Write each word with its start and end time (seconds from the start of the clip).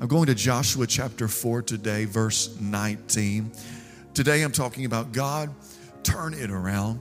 I'm 0.00 0.06
going 0.06 0.26
to 0.26 0.34
Joshua 0.34 0.86
chapter 0.86 1.26
4 1.26 1.62
today, 1.62 2.04
verse 2.04 2.56
19. 2.60 3.50
Today 4.14 4.42
I'm 4.42 4.52
talking 4.52 4.84
about 4.84 5.10
God, 5.10 5.52
turn 6.04 6.34
it 6.34 6.52
around. 6.52 7.00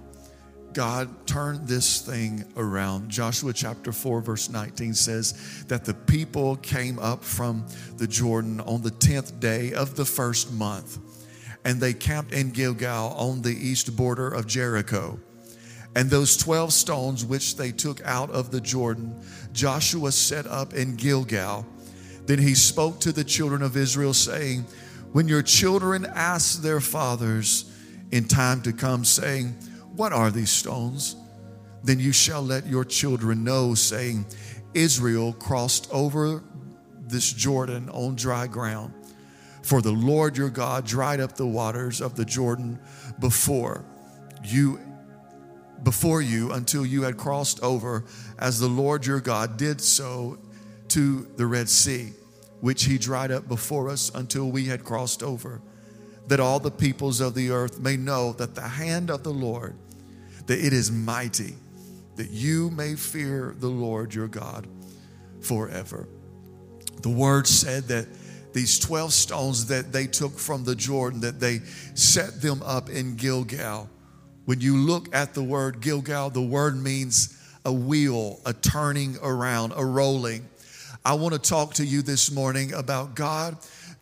God, 0.73 1.27
turn 1.27 1.63
this 1.63 2.01
thing 2.01 2.43
around. 2.57 3.07
Joshua 3.07 3.53
chapter 3.53 3.91
4, 3.91 4.21
verse 4.21 4.49
19 4.49 4.95
says 4.95 5.63
that 5.67 5.85
the 5.85 5.93
people 5.93 6.55
came 6.55 6.97
up 6.97 7.23
from 7.23 7.67
the 7.97 8.07
Jordan 8.07 8.61
on 8.61 8.81
the 8.81 8.89
10th 8.89 9.39
day 9.39 9.73
of 9.73 9.95
the 9.95 10.05
first 10.05 10.51
month, 10.53 10.97
and 11.65 11.79
they 11.79 11.93
camped 11.93 12.33
in 12.33 12.49
Gilgal 12.49 13.13
on 13.13 13.43
the 13.43 13.55
east 13.55 13.95
border 13.95 14.27
of 14.27 14.47
Jericho. 14.47 15.19
And 15.95 16.09
those 16.09 16.35
12 16.35 16.73
stones 16.73 17.23
which 17.23 17.57
they 17.57 17.71
took 17.71 18.01
out 18.05 18.31
of 18.31 18.49
the 18.49 18.61
Jordan, 18.61 19.23
Joshua 19.53 20.11
set 20.11 20.47
up 20.47 20.73
in 20.73 20.95
Gilgal 20.95 21.63
then 22.27 22.39
he 22.39 22.55
spoke 22.55 22.99
to 22.99 23.11
the 23.11 23.23
children 23.23 23.61
of 23.61 23.77
Israel, 23.77 24.13
saying, 24.13 24.65
When 25.13 25.27
your 25.27 25.41
children 25.41 26.05
ask 26.05 26.61
their 26.61 26.81
fathers 26.81 27.73
in 28.11 28.25
time 28.25 28.61
to 28.63 28.73
come, 28.73 29.05
saying, 29.05 29.47
What 29.95 30.13
are 30.13 30.29
these 30.29 30.51
stones? 30.51 31.15
Then 31.83 31.99
you 31.99 32.11
shall 32.11 32.41
let 32.41 32.67
your 32.67 32.83
children 32.83 33.43
know, 33.43 33.73
saying, 33.73 34.25
Israel 34.73 35.33
crossed 35.33 35.89
over 35.91 36.43
this 36.99 37.31
Jordan 37.31 37.89
on 37.89 38.15
dry 38.15 38.45
ground. 38.45 38.93
For 39.63 39.81
the 39.81 39.91
Lord 39.91 40.37
your 40.37 40.49
God 40.49 40.85
dried 40.85 41.19
up 41.19 41.35
the 41.35 41.47
waters 41.47 42.01
of 42.01 42.15
the 42.15 42.25
Jordan 42.25 42.79
before 43.19 43.85
you 44.43 44.79
before 45.83 46.21
you 46.21 46.51
until 46.53 46.85
you 46.85 47.03
had 47.03 47.17
crossed 47.17 47.61
over 47.61 48.03
as 48.39 48.59
the 48.59 48.67
Lord 48.67 49.05
your 49.05 49.19
God 49.19 49.57
did 49.57 49.79
so 49.79 50.39
to 50.89 51.27
the 51.35 51.45
Red 51.45 51.69
Sea, 51.69 52.11
which 52.61 52.85
he 52.85 52.97
dried 52.97 53.31
up 53.31 53.47
before 53.47 53.89
us 53.89 54.11
until 54.13 54.49
we 54.49 54.65
had 54.65 54.83
crossed 54.83 55.23
over, 55.23 55.61
that 56.27 56.39
all 56.39 56.59
the 56.59 56.71
peoples 56.71 57.21
of 57.21 57.35
the 57.35 57.51
earth 57.51 57.79
may 57.79 57.97
know 57.97 58.33
that 58.33 58.55
the 58.55 58.61
hand 58.61 59.09
of 59.09 59.23
the 59.23 59.33
Lord, 59.33 59.75
that 60.47 60.59
it 60.59 60.73
is 60.73 60.91
mighty, 60.91 61.55
that 62.15 62.29
you 62.29 62.69
may 62.71 62.95
fear 62.95 63.55
the 63.59 63.67
Lord 63.67 64.13
your 64.13 64.27
God 64.27 64.67
forever. 65.41 66.07
The 67.01 67.09
word 67.09 67.47
said 67.47 67.83
that 67.85 68.07
these 68.53 68.79
12 68.79 69.13
stones 69.13 69.67
that 69.67 69.91
they 69.91 70.07
took 70.07 70.37
from 70.37 70.63
the 70.63 70.75
Jordan, 70.75 71.21
that 71.21 71.39
they 71.39 71.59
set 71.93 72.41
them 72.41 72.63
up 72.63 72.89
in 72.89 73.15
Gilgal. 73.15 73.89
When 74.45 74.61
you 74.61 74.77
look 74.77 75.13
at 75.13 75.33
the 75.33 75.43
word 75.43 75.79
Gilgal, 75.79 76.31
the 76.31 76.41
word 76.41 76.75
means 76.75 77.37
a 77.65 77.71
wheel, 77.71 78.39
a 78.45 78.53
turning 78.53 79.17
around, 79.21 79.73
a 79.75 79.85
rolling. 79.85 80.47
I 81.07 81.13
want 81.13 81.33
to 81.35 81.39
talk 81.39 81.75
to 81.75 81.85
you 81.85 82.01
this 82.01 82.33
morning 82.33 82.73
about 82.73 83.15
God 83.15 83.55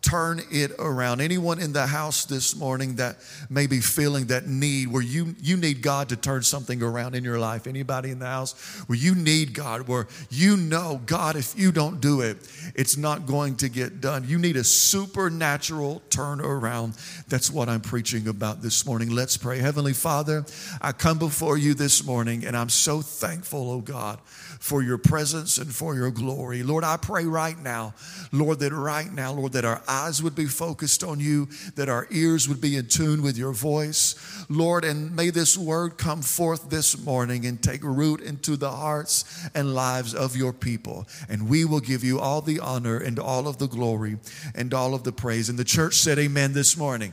turn 0.06 0.40
it 0.52 0.70
around. 0.78 1.20
Anyone 1.20 1.58
in 1.58 1.72
the 1.72 1.84
house 1.84 2.26
this 2.26 2.54
morning 2.54 2.94
that 2.96 3.16
may 3.50 3.66
be 3.66 3.80
feeling 3.80 4.26
that 4.26 4.46
need 4.46 4.86
where 4.86 5.02
you, 5.02 5.34
you 5.40 5.56
need 5.56 5.82
God 5.82 6.10
to 6.10 6.16
turn 6.16 6.42
something 6.42 6.80
around 6.80 7.16
in 7.16 7.24
your 7.24 7.40
life? 7.40 7.66
Anybody 7.66 8.12
in 8.12 8.20
the 8.20 8.26
house 8.26 8.52
where 8.86 8.96
you 8.96 9.16
need 9.16 9.52
God, 9.52 9.88
where 9.88 10.06
you 10.30 10.56
know, 10.56 11.00
God, 11.06 11.34
if 11.34 11.58
you 11.58 11.72
don't 11.72 12.00
do 12.00 12.20
it, 12.20 12.36
it's 12.76 12.96
not 12.96 13.26
going 13.26 13.56
to 13.56 13.68
get 13.68 14.00
done. 14.00 14.24
You 14.28 14.38
need 14.38 14.56
a 14.56 14.62
supernatural 14.62 16.02
turnaround. 16.08 16.94
That's 17.26 17.50
what 17.50 17.68
I'm 17.68 17.80
preaching 17.80 18.28
about 18.28 18.62
this 18.62 18.86
morning. 18.86 19.10
Let's 19.10 19.36
pray. 19.36 19.58
Heavenly 19.58 19.92
Father, 19.92 20.44
I 20.80 20.92
come 20.92 21.18
before 21.18 21.58
you 21.58 21.74
this 21.74 22.06
morning 22.06 22.46
and 22.46 22.56
I'm 22.56 22.68
so 22.68 23.02
thankful, 23.02 23.72
oh 23.72 23.80
God 23.80 24.20
for 24.66 24.82
your 24.82 24.98
presence 24.98 25.58
and 25.58 25.72
for 25.72 25.94
your 25.94 26.10
glory. 26.10 26.62
Lord, 26.62 26.82
I 26.82 26.96
pray 26.96 27.24
right 27.24 27.56
now, 27.58 27.94
Lord, 28.32 28.58
that 28.60 28.72
right 28.72 29.12
now, 29.12 29.32
Lord, 29.32 29.52
that 29.52 29.64
our 29.64 29.80
eyes 29.86 29.95
would 30.22 30.34
be 30.34 30.46
focused 30.46 31.02
on 31.02 31.20
you, 31.20 31.48
that 31.74 31.88
our 31.88 32.06
ears 32.10 32.48
would 32.48 32.60
be 32.60 32.76
in 32.76 32.86
tune 32.86 33.22
with 33.22 33.36
your 33.36 33.52
voice. 33.52 34.14
Lord, 34.48 34.84
and 34.84 35.14
may 35.14 35.30
this 35.30 35.56
word 35.56 35.98
come 35.98 36.22
forth 36.22 36.70
this 36.70 37.04
morning 37.04 37.46
and 37.46 37.62
take 37.62 37.82
root 37.82 38.20
into 38.20 38.56
the 38.56 38.70
hearts 38.70 39.48
and 39.54 39.74
lives 39.74 40.14
of 40.14 40.36
your 40.36 40.52
people. 40.52 41.06
And 41.28 41.48
we 41.48 41.64
will 41.64 41.80
give 41.80 42.04
you 42.04 42.20
all 42.20 42.40
the 42.40 42.60
honor 42.60 42.98
and 42.98 43.18
all 43.18 43.48
of 43.48 43.58
the 43.58 43.68
glory 43.68 44.18
and 44.54 44.72
all 44.72 44.94
of 44.94 45.04
the 45.04 45.12
praise. 45.12 45.48
And 45.48 45.58
the 45.58 45.64
church 45.64 45.94
said, 45.94 46.18
Amen 46.18 46.52
this 46.52 46.76
morning. 46.76 47.12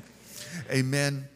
Amen 0.71 1.27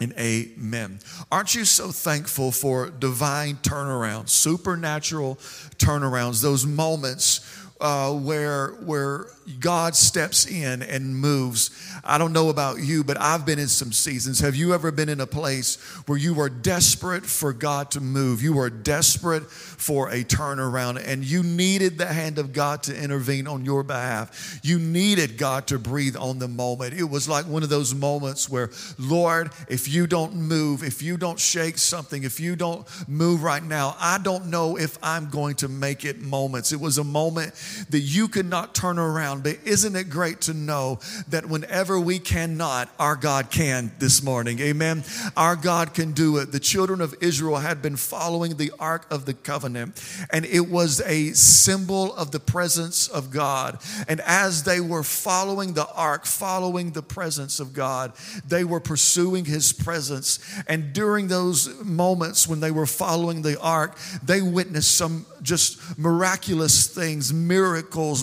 and 0.00 0.12
amen. 0.18 0.98
Aren't 1.30 1.54
you 1.54 1.64
so 1.64 1.90
thankful 1.90 2.50
for 2.50 2.90
divine 2.90 3.56
turnarounds, 3.56 4.30
supernatural 4.30 5.36
turnarounds, 5.78 6.42
those 6.42 6.66
moments 6.66 7.63
uh, 7.80 8.12
where 8.12 8.68
where 8.84 9.26
God 9.60 9.94
steps 9.94 10.46
in 10.46 10.82
and 10.82 11.16
moves. 11.16 11.70
I 12.02 12.18
don't 12.18 12.32
know 12.32 12.48
about 12.48 12.78
you, 12.80 13.04
but 13.04 13.20
I've 13.20 13.44
been 13.44 13.58
in 13.58 13.68
some 13.68 13.92
seasons. 13.92 14.40
Have 14.40 14.54
you 14.54 14.72
ever 14.72 14.90
been 14.90 15.08
in 15.08 15.20
a 15.20 15.26
place 15.26 15.76
where 16.06 16.16
you 16.16 16.34
were 16.34 16.48
desperate 16.48 17.26
for 17.26 17.52
God 17.52 17.90
to 17.92 18.00
move? 18.00 18.42
You 18.42 18.54
were 18.54 18.70
desperate 18.70 19.44
for 19.50 20.10
a 20.10 20.24
turnaround 20.24 21.02
and 21.06 21.24
you 21.24 21.42
needed 21.42 21.98
the 21.98 22.06
hand 22.06 22.38
of 22.38 22.52
God 22.52 22.82
to 22.84 22.96
intervene 22.96 23.46
on 23.46 23.64
your 23.64 23.82
behalf. 23.82 24.60
You 24.62 24.78
needed 24.78 25.36
God 25.36 25.66
to 25.66 25.78
breathe 25.78 26.16
on 26.16 26.38
the 26.38 26.48
moment. 26.48 26.94
It 26.94 27.04
was 27.04 27.28
like 27.28 27.46
one 27.46 27.62
of 27.62 27.68
those 27.68 27.94
moments 27.94 28.48
where, 28.48 28.70
Lord, 28.98 29.50
if 29.68 29.88
you 29.88 30.06
don't 30.06 30.34
move, 30.34 30.82
if 30.82 31.02
you 31.02 31.16
don't 31.16 31.38
shake 31.38 31.76
something, 31.76 32.24
if 32.24 32.40
you 32.40 32.56
don't 32.56 32.86
move 33.08 33.42
right 33.42 33.62
now, 33.62 33.96
I 34.00 34.18
don't 34.18 34.46
know 34.46 34.78
if 34.78 34.98
I'm 35.02 35.28
going 35.28 35.56
to 35.56 35.68
make 35.68 36.04
it 36.04 36.20
moments. 36.20 36.72
It 36.72 36.80
was 36.80 36.96
a 36.98 37.04
moment 37.04 37.54
that 37.90 38.00
you 38.00 38.28
could 38.28 38.46
not 38.46 38.74
turn 38.74 38.98
around. 38.98 39.42
But 39.42 39.58
isn't 39.64 39.96
it 39.96 40.10
great 40.10 40.40
to 40.42 40.54
know 40.54 41.00
that 41.28 41.46
whenever 41.46 41.98
we 41.98 42.18
cannot, 42.18 42.90
our 42.98 43.16
God 43.16 43.50
can 43.50 43.92
this 43.98 44.22
morning? 44.22 44.58
Amen. 44.60 45.04
Our 45.36 45.56
God 45.56 45.94
can 45.94 46.12
do 46.12 46.38
it. 46.38 46.52
The 46.52 46.60
children 46.60 47.00
of 47.00 47.14
Israel 47.20 47.56
had 47.56 47.82
been 47.82 47.96
following 47.96 48.56
the 48.56 48.72
Ark 48.78 49.06
of 49.10 49.24
the 49.24 49.34
Covenant, 49.34 50.02
and 50.30 50.44
it 50.44 50.68
was 50.68 51.00
a 51.02 51.32
symbol 51.32 52.14
of 52.14 52.30
the 52.30 52.40
presence 52.40 53.08
of 53.08 53.30
God. 53.30 53.78
And 54.08 54.20
as 54.20 54.64
they 54.64 54.80
were 54.80 55.02
following 55.02 55.74
the 55.74 55.88
Ark, 55.92 56.26
following 56.26 56.92
the 56.92 57.02
presence 57.02 57.60
of 57.60 57.72
God, 57.72 58.12
they 58.46 58.64
were 58.64 58.80
pursuing 58.80 59.44
His 59.44 59.72
presence. 59.72 60.38
And 60.66 60.92
during 60.92 61.28
those 61.28 61.82
moments 61.82 62.46
when 62.46 62.60
they 62.60 62.70
were 62.70 62.86
following 62.86 63.42
the 63.42 63.58
Ark, 63.60 63.96
they 64.22 64.42
witnessed 64.42 64.94
some 64.94 65.26
just 65.42 65.98
miraculous 65.98 66.86
things, 66.86 67.32
miracles 67.32 67.53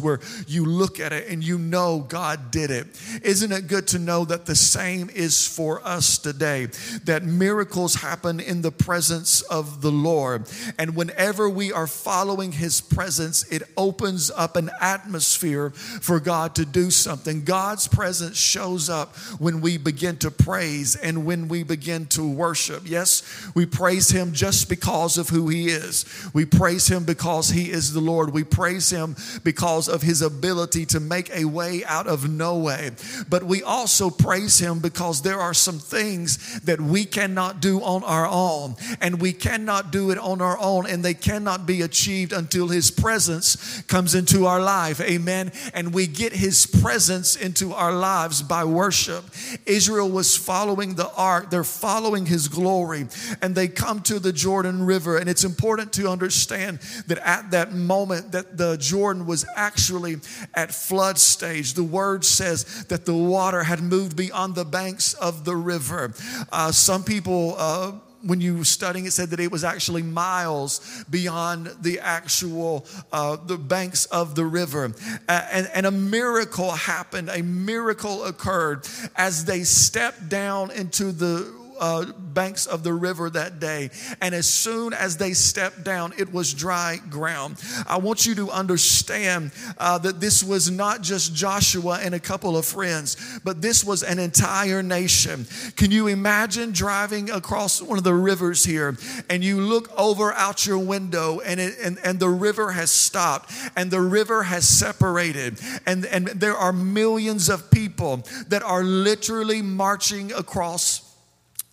where 0.01 0.19
you 0.47 0.65
look 0.65 0.99
at 0.99 1.13
it 1.13 1.27
and 1.29 1.43
you 1.43 1.57
know 1.57 1.99
God 1.99 2.51
did 2.51 2.71
it. 2.71 2.87
Isn't 3.23 3.51
it 3.51 3.67
good 3.67 3.87
to 3.89 3.99
know 3.99 4.25
that 4.25 4.45
the 4.45 4.55
same 4.55 5.09
is 5.09 5.47
for 5.47 5.85
us 5.85 6.17
today? 6.17 6.67
That 7.05 7.23
miracles 7.23 7.95
happen 7.95 8.39
in 8.39 8.61
the 8.61 8.71
presence 8.71 9.41
of 9.41 9.81
the 9.81 9.91
Lord. 9.91 10.49
And 10.77 10.95
whenever 10.95 11.49
we 11.49 11.71
are 11.71 11.87
following 11.87 12.51
His 12.51 12.81
presence, 12.81 13.43
it 13.51 13.63
opens 13.77 14.31
up 14.31 14.55
an 14.55 14.69
atmosphere 14.79 15.71
for 15.71 16.19
God 16.19 16.55
to 16.55 16.65
do 16.65 16.91
something. 16.91 17.43
God's 17.43 17.87
presence 17.87 18.37
shows 18.37 18.89
up 18.89 19.15
when 19.39 19.61
we 19.61 19.77
begin 19.77 20.17
to 20.17 20.31
praise 20.31 20.95
and 20.95 21.25
when 21.25 21.47
we 21.47 21.63
begin 21.63 22.05
to 22.07 22.29
worship. 22.29 22.83
Yes, 22.85 23.23
we 23.55 23.65
praise 23.65 24.09
Him 24.09 24.33
just 24.33 24.69
because 24.69 25.17
of 25.17 25.29
who 25.29 25.49
He 25.49 25.67
is. 25.67 26.05
We 26.33 26.45
praise 26.45 26.87
Him 26.87 27.03
because 27.03 27.49
He 27.49 27.71
is 27.71 27.93
the 27.93 27.99
Lord. 27.99 28.33
We 28.33 28.43
praise 28.43 28.89
Him 28.89 29.15
because 29.43 29.87
of 29.87 30.01
His 30.01 30.21
ability 30.21 30.85
to 30.87 30.99
make 30.99 31.29
a 31.31 31.45
way 31.45 31.83
out 31.85 32.07
of 32.07 32.29
no 32.29 32.57
way. 32.57 32.91
But 33.29 33.43
we 33.43 33.63
also 33.63 34.09
praise 34.09 34.59
Him 34.59 34.79
because 34.79 35.21
there 35.21 35.39
are 35.39 35.53
some 35.53 35.79
things 35.79 36.59
that 36.61 36.79
we 36.79 37.05
cannot 37.05 37.61
do 37.61 37.81
on 37.81 38.03
our 38.03 38.27
own, 38.27 38.75
and 38.99 39.21
we 39.21 39.33
cannot 39.33 39.91
do 39.91 40.11
it 40.11 40.17
on 40.17 40.41
our 40.41 40.57
own, 40.59 40.87
and 40.87 41.03
they 41.03 41.13
cannot 41.13 41.65
be 41.65 41.81
achieved 41.81 42.33
until 42.33 42.67
His 42.67 42.91
presence 42.91 43.81
comes 43.83 44.15
into 44.15 44.45
our 44.45 44.61
life. 44.61 45.01
Amen. 45.01 45.51
And 45.73 45.93
we 45.93 46.07
get 46.07 46.33
His 46.33 46.65
presence 46.65 47.35
into 47.35 47.73
our 47.73 47.93
lives 47.93 48.41
by 48.41 48.63
worship. 48.63 49.25
Israel 49.65 50.09
was 50.09 50.37
following 50.37 50.95
the 50.95 51.11
ark, 51.13 51.49
they're 51.49 51.63
following 51.63 52.25
His 52.25 52.47
glory, 52.47 53.07
and 53.41 53.55
they 53.55 53.67
come 53.67 54.01
to 54.03 54.19
the 54.19 54.33
Jordan 54.33 54.85
River. 54.85 55.17
And 55.17 55.29
it's 55.29 55.43
important 55.43 55.93
to 55.93 56.09
understand 56.09 56.79
that 57.07 57.17
at 57.19 57.51
that 57.51 57.73
moment 57.73 58.31
that 58.31 58.57
the 58.57 58.77
Jordan 58.77 59.10
was 59.19 59.45
actually 59.55 60.17
at 60.53 60.73
flood 60.73 61.17
stage. 61.17 61.73
The 61.73 61.83
word 61.83 62.25
says 62.25 62.85
that 62.85 63.05
the 63.05 63.15
water 63.15 63.63
had 63.63 63.81
moved 63.81 64.15
beyond 64.15 64.55
the 64.55 64.65
banks 64.65 65.13
of 65.15 65.45
the 65.45 65.55
river. 65.55 66.13
Uh, 66.51 66.71
some 66.71 67.03
people 67.03 67.55
uh, 67.57 67.91
when 68.23 68.39
you 68.39 68.57
were 68.57 68.63
studying 68.63 69.05
it 69.05 69.11
said 69.11 69.29
that 69.29 69.39
it 69.39 69.51
was 69.51 69.63
actually 69.63 70.03
miles 70.03 71.03
beyond 71.09 71.67
the 71.81 71.99
actual 71.99 72.85
uh, 73.11 73.35
the 73.35 73.57
banks 73.57 74.05
of 74.05 74.35
the 74.35 74.45
river 74.45 74.93
uh, 75.27 75.47
and, 75.51 75.69
and 75.73 75.85
a 75.85 75.91
miracle 75.91 76.71
happened 76.71 77.29
a 77.29 77.41
miracle 77.41 78.23
occurred 78.25 78.87
as 79.15 79.45
they 79.45 79.63
stepped 79.63 80.29
down 80.29 80.69
into 80.71 81.11
the 81.11 81.60
uh, 81.81 82.05
banks 82.05 82.67
of 82.67 82.83
the 82.83 82.93
river 82.93 83.29
that 83.29 83.59
day. 83.59 83.89
And 84.21 84.33
as 84.33 84.47
soon 84.47 84.93
as 84.93 85.17
they 85.17 85.33
stepped 85.33 85.83
down, 85.83 86.13
it 86.17 86.31
was 86.31 86.53
dry 86.53 86.99
ground. 87.09 87.61
I 87.87 87.97
want 87.97 88.25
you 88.25 88.35
to 88.35 88.51
understand 88.51 89.51
uh, 89.77 89.97
that 89.97 90.21
this 90.21 90.43
was 90.43 90.69
not 90.69 91.01
just 91.01 91.33
Joshua 91.33 91.99
and 92.01 92.13
a 92.15 92.19
couple 92.19 92.55
of 92.55 92.65
friends, 92.65 93.17
but 93.43 93.61
this 93.61 93.83
was 93.83 94.03
an 94.03 94.19
entire 94.19 94.83
nation. 94.83 95.47
Can 95.75 95.91
you 95.91 96.07
imagine 96.07 96.71
driving 96.71 97.31
across 97.31 97.81
one 97.81 97.97
of 97.97 98.03
the 98.03 98.13
rivers 98.13 98.63
here 98.63 98.95
and 99.29 99.43
you 99.43 99.59
look 99.59 99.91
over 99.99 100.31
out 100.33 100.65
your 100.65 100.77
window 100.77 101.39
and, 101.39 101.59
it, 101.59 101.75
and, 101.83 101.97
and 102.03 102.19
the 102.19 102.29
river 102.29 102.71
has 102.71 102.91
stopped 102.91 103.51
and 103.75 103.89
the 103.89 104.01
river 104.01 104.43
has 104.43 104.67
separated 104.67 105.59
and, 105.87 106.05
and 106.05 106.27
there 106.27 106.55
are 106.55 106.71
millions 106.71 107.49
of 107.49 107.71
people 107.71 108.17
that 108.49 108.61
are 108.61 108.83
literally 108.83 109.63
marching 109.63 110.31
across 110.33 111.10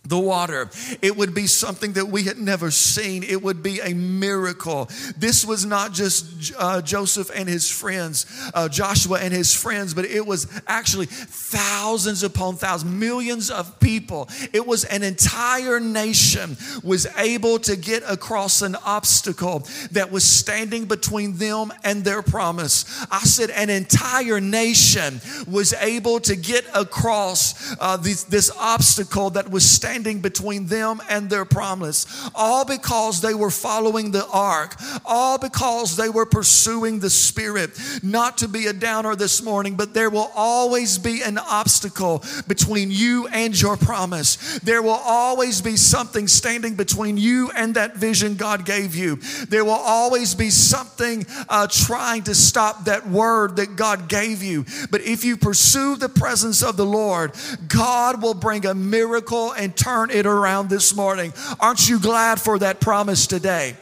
the 0.09 0.19
water. 0.19 0.69
It 1.03 1.15
would 1.15 1.35
be 1.35 1.45
something 1.45 1.93
that 1.93 2.07
we 2.07 2.23
had 2.23 2.37
never 2.37 2.71
seen. 2.71 3.23
It 3.23 3.41
would 3.43 3.61
be 3.61 3.79
a 3.79 3.93
miracle. 3.93 4.89
This 5.15 5.45
was 5.45 5.65
not 5.65 5.93
just 5.93 6.51
uh, 6.57 6.81
Joseph 6.81 7.29
and 7.33 7.47
his 7.47 7.69
friends, 7.69 8.25
uh, 8.55 8.67
Joshua 8.69 9.19
and 9.19 9.31
his 9.31 9.53
friends, 9.55 9.93
but 9.93 10.05
it 10.05 10.25
was 10.25 10.47
actually 10.65 11.05
thousands 11.05 12.23
upon 12.23 12.55
thousands, 12.55 12.91
millions 12.91 13.51
of 13.51 13.79
people. 13.79 14.27
It 14.51 14.65
was 14.65 14.83
an 14.85 15.03
entire 15.03 15.79
nation 15.79 16.57
was 16.83 17.05
able 17.17 17.59
to 17.59 17.75
get 17.75 18.01
across 18.07 18.63
an 18.63 18.75
obstacle 18.83 19.67
that 19.91 20.11
was 20.11 20.23
standing 20.23 20.85
between 20.85 21.37
them 21.37 21.71
and 21.83 22.03
their 22.03 22.23
promise. 22.23 23.05
I 23.11 23.19
said 23.19 23.51
an 23.51 23.69
entire 23.69 24.41
nation 24.41 25.21
was 25.47 25.73
able 25.73 26.19
to 26.21 26.35
get 26.35 26.65
across 26.73 27.75
uh, 27.79 27.97
this, 27.97 28.23
this 28.23 28.49
obstacle 28.57 29.29
that 29.31 29.51
was 29.51 29.69
standing 29.69 29.98
standing 29.99 30.21
between 30.21 30.65
them 30.67 31.01
and 31.09 31.29
their 31.29 31.43
promise. 31.43 32.05
All 32.33 32.63
because 32.63 33.19
they 33.19 33.33
were 33.33 33.49
following 33.49 34.11
the 34.11 34.25
ark, 34.27 34.75
all 35.03 35.37
because 35.37 35.97
they 35.97 36.09
were 36.09 36.25
pursuing 36.25 36.99
the 36.99 37.09
Spirit. 37.09 37.77
Not 38.01 38.37
to 38.37 38.47
be 38.47 38.67
a 38.67 38.73
downer 38.73 39.15
this 39.15 39.43
morning, 39.43 39.75
but 39.75 39.93
there 39.93 40.09
will 40.09 40.31
always 40.35 40.97
be 40.97 41.21
an 41.21 41.37
obstacle 41.37 42.23
between 42.47 42.91
you 42.91 43.27
and 43.27 43.59
your 43.59 43.75
promise. 43.75 44.59
There 44.59 44.81
will 44.81 45.01
always 45.03 45.61
be 45.61 45.75
something 45.75 46.29
standing 46.29 46.75
between 46.75 47.17
you 47.17 47.51
and 47.51 47.75
that 47.75 47.97
vision 47.97 48.35
God 48.35 48.65
gave 48.65 48.95
you. 48.95 49.17
There 49.49 49.65
will 49.65 49.71
always 49.71 50.33
be 50.33 50.49
something 50.49 51.25
uh, 51.49 51.67
trying 51.69 52.23
to 52.23 52.35
stop 52.35 52.85
that 52.85 53.05
word 53.09 53.57
that 53.57 53.75
God 53.75 54.07
gave 54.07 54.41
you. 54.41 54.65
But 54.91 55.01
if 55.01 55.25
you 55.25 55.35
pursue 55.35 55.97
the 55.97 56.09
presence 56.09 56.63
of 56.63 56.77
the 56.77 56.85
Lord, 56.85 57.35
God 57.67 58.21
will 58.21 58.33
bring 58.33 58.65
a 58.65 58.73
miracle 58.73 59.51
and 59.51 59.75
turn 59.79 60.11
it 60.11 60.25
around 60.25 60.69
this 60.69 60.95
morning. 60.95 61.33
Aren't 61.59 61.89
you 61.89 61.99
glad 61.99 62.39
for 62.39 62.59
that 62.59 62.79
promise 62.79 63.27
today? 63.27 63.75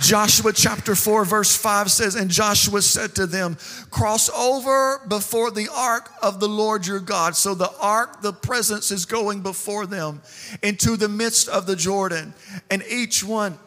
Joshua 0.00 0.52
chapter 0.52 0.94
4, 0.94 1.24
verse 1.26 1.54
5 1.54 1.90
says, 1.90 2.14
And 2.14 2.30
Joshua 2.30 2.80
said 2.80 3.14
to 3.16 3.26
them, 3.26 3.58
Cross 3.90 4.30
over 4.30 5.02
before 5.06 5.50
the 5.50 5.68
ark 5.74 6.10
of 6.22 6.40
the 6.40 6.48
Lord 6.48 6.86
your 6.86 7.00
God. 7.00 7.36
So 7.36 7.54
the 7.54 7.70
ark, 7.78 8.22
the 8.22 8.32
presence 8.32 8.90
is 8.90 9.04
going 9.04 9.42
before 9.42 9.86
them 9.86 10.22
into 10.62 10.96
the 10.96 11.08
midst 11.08 11.48
of 11.48 11.66
the 11.66 11.76
Jordan. 11.76 12.32
And 12.70 12.82
each 12.88 13.22
one, 13.22 13.58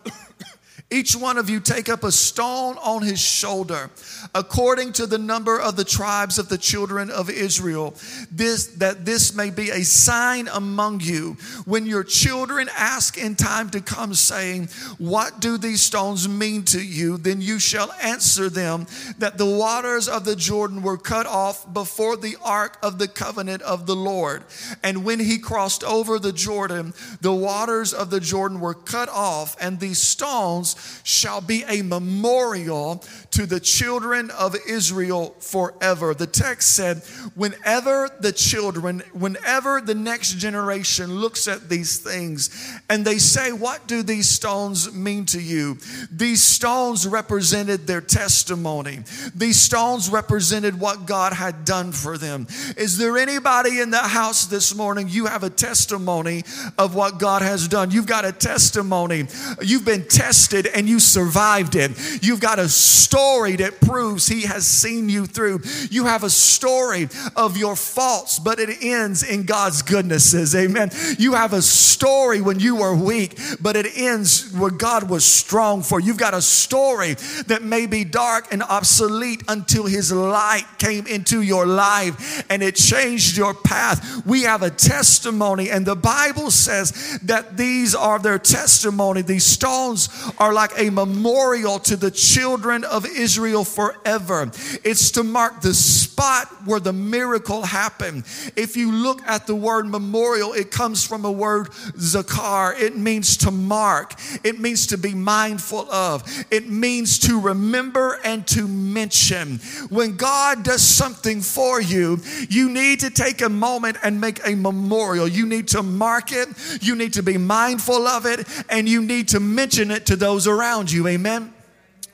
each 0.92 1.16
one 1.16 1.38
of 1.38 1.50
you 1.50 1.60
take 1.60 1.90
up 1.90 2.04
a 2.04 2.12
stone 2.12 2.78
on 2.78 3.02
his 3.02 3.20
shoulder, 3.20 3.90
according 4.36 4.94
to 4.94 5.08
the 5.08 5.18
number 5.18 5.60
of 5.60 5.76
the 5.76 5.84
tribes 5.84 6.38
of 6.38 6.50
the 6.50 6.58
children 6.58 7.10
of 7.10 7.30
Israel, 7.30 7.96
this, 8.32 8.68
that 8.76 9.06
this 9.06 9.36
may 9.36 9.50
be 9.50 9.72
a 9.72 9.84
sign 9.84 10.48
among 10.48 11.00
you. 11.02 11.34
When 11.66 11.86
your 11.86 12.04
children 12.04 12.70
ask 12.78 13.18
in 13.18 13.36
time 13.36 13.70
to 13.72 13.82
come, 13.82 14.14
saying, 14.14 14.68
What 14.98 15.40
do 15.40 15.58
these 15.58 15.82
stones 15.82 16.28
mean 16.28 16.64
to 16.66 16.82
you? 16.82 17.18
Then 17.18 17.42
you 17.42 17.60
shall 17.60 17.92
answer 17.94 18.50
them 18.50 18.86
that 19.18 19.38
the 19.38 19.46
waters 19.46 20.08
of 20.08 20.26
the 20.26 20.36
Jordan 20.36 20.82
were 20.84 20.98
cut 20.98 21.26
off 21.26 21.72
before 21.74 22.18
the 22.18 22.38
ark 22.44 22.78
of 22.84 23.00
the 23.00 23.08
covenant 23.08 23.62
of 23.62 23.86
the 23.86 23.96
Lord. 23.96 24.44
And 24.84 25.04
when 25.04 25.20
he 25.20 25.40
crossed 25.40 25.84
over 25.84 26.20
the 26.20 26.34
Jordan, 26.34 26.94
the 27.22 27.34
waters 27.34 27.94
of 27.94 28.10
the 28.10 28.20
Jordan 28.20 28.60
were 28.60 28.74
cut 28.74 29.10
off, 29.10 29.56
and 29.60 29.80
these 29.80 30.00
stones 30.00 30.76
shall 31.04 31.42
be 31.42 31.64
a 31.68 31.82
memorial 31.82 33.04
to 33.32 33.46
the 33.46 33.60
children 33.60 34.32
of 34.32 34.56
Israel 34.68 35.36
forever. 35.40 36.14
The 36.14 36.28
text 36.28 36.76
said, 36.76 37.04
whenever 37.36 38.10
the 38.20 38.32
children, 38.32 39.02
whenever 39.14 39.82
the 39.82 39.96
next 39.96 40.38
generation 40.38 41.16
looks 41.16 41.48
at 41.48 41.70
these 41.70 41.98
things 41.98 42.50
and 42.90 43.06
they 43.06 43.18
say, 43.18 43.52
What 43.52 43.88
do 43.88 44.04
these 44.04 44.30
stones 44.30 44.94
mean 44.94 45.26
to 45.28 45.42
you? 45.42 45.78
These 46.12 46.44
stones 46.44 47.08
represented 47.08 47.88
their 47.88 48.02
testimony, 48.02 49.00
these 49.36 49.60
stones 49.60 50.10
represented 50.10 50.80
what 50.80 51.06
God 51.06 51.34
had 51.34 51.66
done 51.66 51.92
for 51.92 52.18
them. 52.18 52.48
Is 52.78 52.98
there 52.98 53.18
anybody 53.18 53.80
in 53.80 53.90
the 53.90 53.98
house 53.98 54.46
this 54.46 54.76
morning? 54.76 55.08
You 55.10 55.26
have 55.26 55.44
a 55.44 55.50
testimony 55.50 56.44
of 56.78 56.96
what 56.96 57.20
God 57.20 57.42
has 57.42 57.68
done. 57.68 57.92
You've 57.92 58.08
got 58.08 58.26
a 58.26 58.32
testimony. 58.32 59.26
You've 59.62 59.86
been 59.86 60.08
tested 60.08 60.63
and 60.68 60.88
you 60.88 61.00
survived 61.00 61.76
it. 61.76 61.92
You've 62.24 62.40
got 62.40 62.60
a 62.60 62.70
story 62.70 63.56
that 63.58 63.82
proves 63.82 64.28
He 64.28 64.44
has 64.44 64.66
seen 64.66 65.10
you 65.10 65.26
through. 65.26 65.62
You 65.90 66.06
have 66.06 66.24
a 66.24 66.30
story 66.30 67.10
of 67.36 67.58
your 67.58 67.76
faults, 67.76 68.40
but 68.40 68.60
it 68.60 68.70
ends 68.82 69.24
in 69.24 69.44
God's 69.44 69.82
goodnesses. 69.82 70.56
Amen. 70.56 70.90
You 71.18 71.34
have 71.34 71.54
a 71.54 71.62
story 71.62 72.42
when 72.42 72.60
you 72.60 72.78
were 72.78 72.96
weak, 72.96 73.38
but 73.62 73.76
it 73.76 73.88
ends 73.96 74.52
where 74.54 74.72
God 74.72 75.10
was 75.10 75.24
strong 75.24 75.82
for. 75.82 76.00
You've 76.00 76.18
got 76.18 76.34
a 76.34 76.42
story 76.42 77.14
that 77.48 77.62
may 77.62 77.86
be 77.86 78.04
dark 78.04 78.48
and 78.52 78.64
obsolete 78.64 79.44
until 79.48 79.86
His 79.86 80.12
light 80.12 80.66
came 80.78 81.08
into 81.08 81.42
your 81.42 81.66
life 81.66 82.46
and 82.50 82.62
it 82.64 82.76
changed 82.76 83.38
your 83.38 83.54
path. 83.54 84.26
We 84.26 84.44
have 84.44 84.62
a 84.62 84.70
testimony, 84.70 85.70
and 85.70 85.86
the 85.86 85.96
Bible 85.96 86.52
says 86.52 87.20
that 87.24 87.58
these 87.58 87.96
are 87.96 88.20
their 88.20 88.40
testimony. 88.40 89.22
These 89.22 89.46
stones 89.46 90.10
are 90.38 90.53
like 90.54 90.72
a 90.78 90.90
memorial 90.90 91.80
to 91.80 91.96
the 91.96 92.12
children 92.12 92.84
of 92.84 93.06
Israel 93.06 93.64
forever. 93.64 94.52
It's 94.84 95.12
to 95.12 95.24
mark 95.24 95.62
the 95.62 95.74
spot 95.74 96.48
where 96.66 96.80
the 96.80 96.94
miracle 96.94 97.64
happened. 97.64 98.24
If 98.56 98.78
you 98.78 98.92
look 98.92 99.22
at 99.28 99.48
the 99.48 99.56
word 99.56 99.88
memorial, 99.88 100.54
it 100.54 100.72
comes 100.72 101.06
from 101.06 101.26
a 101.26 101.32
word 101.32 101.72
zakar. 101.98 102.80
It 102.80 102.96
means 102.96 103.38
to 103.38 103.52
mark, 103.52 104.14
it 104.44 104.60
means 104.60 104.88
to 104.88 104.98
be 104.98 105.14
mindful 105.14 105.92
of, 105.92 106.24
it 106.52 106.70
means 106.70 107.20
to 107.20 107.40
remember 107.40 108.20
and 108.24 108.46
to 108.48 108.68
mention. 108.68 109.60
When 109.90 110.16
God 110.16 110.64
does 110.64 110.82
something 110.82 111.42
for 111.42 111.82
you, 111.82 112.20
you 112.50 112.70
need 112.70 113.02
to 113.02 113.10
take 113.10 113.42
a 113.42 113.50
moment 113.50 113.98
and 114.04 114.20
make 114.22 114.40
a 114.46 114.56
memorial. 114.56 115.28
You 115.28 115.46
need 115.46 115.68
to 115.70 115.84
mark 115.84 116.32
it, 116.32 116.50
you 116.82 116.96
need 116.96 117.14
to 117.14 117.24
be 117.24 117.38
mindful 117.38 118.08
of 118.08 118.26
it, 118.26 118.48
and 118.70 118.88
you 118.88 119.02
need 119.02 119.30
to 119.30 119.40
mention 119.40 119.92
it 119.92 120.06
to 120.08 120.16
those 120.16 120.43
around 120.48 120.92
you. 120.92 121.08
Amen. 121.08 121.53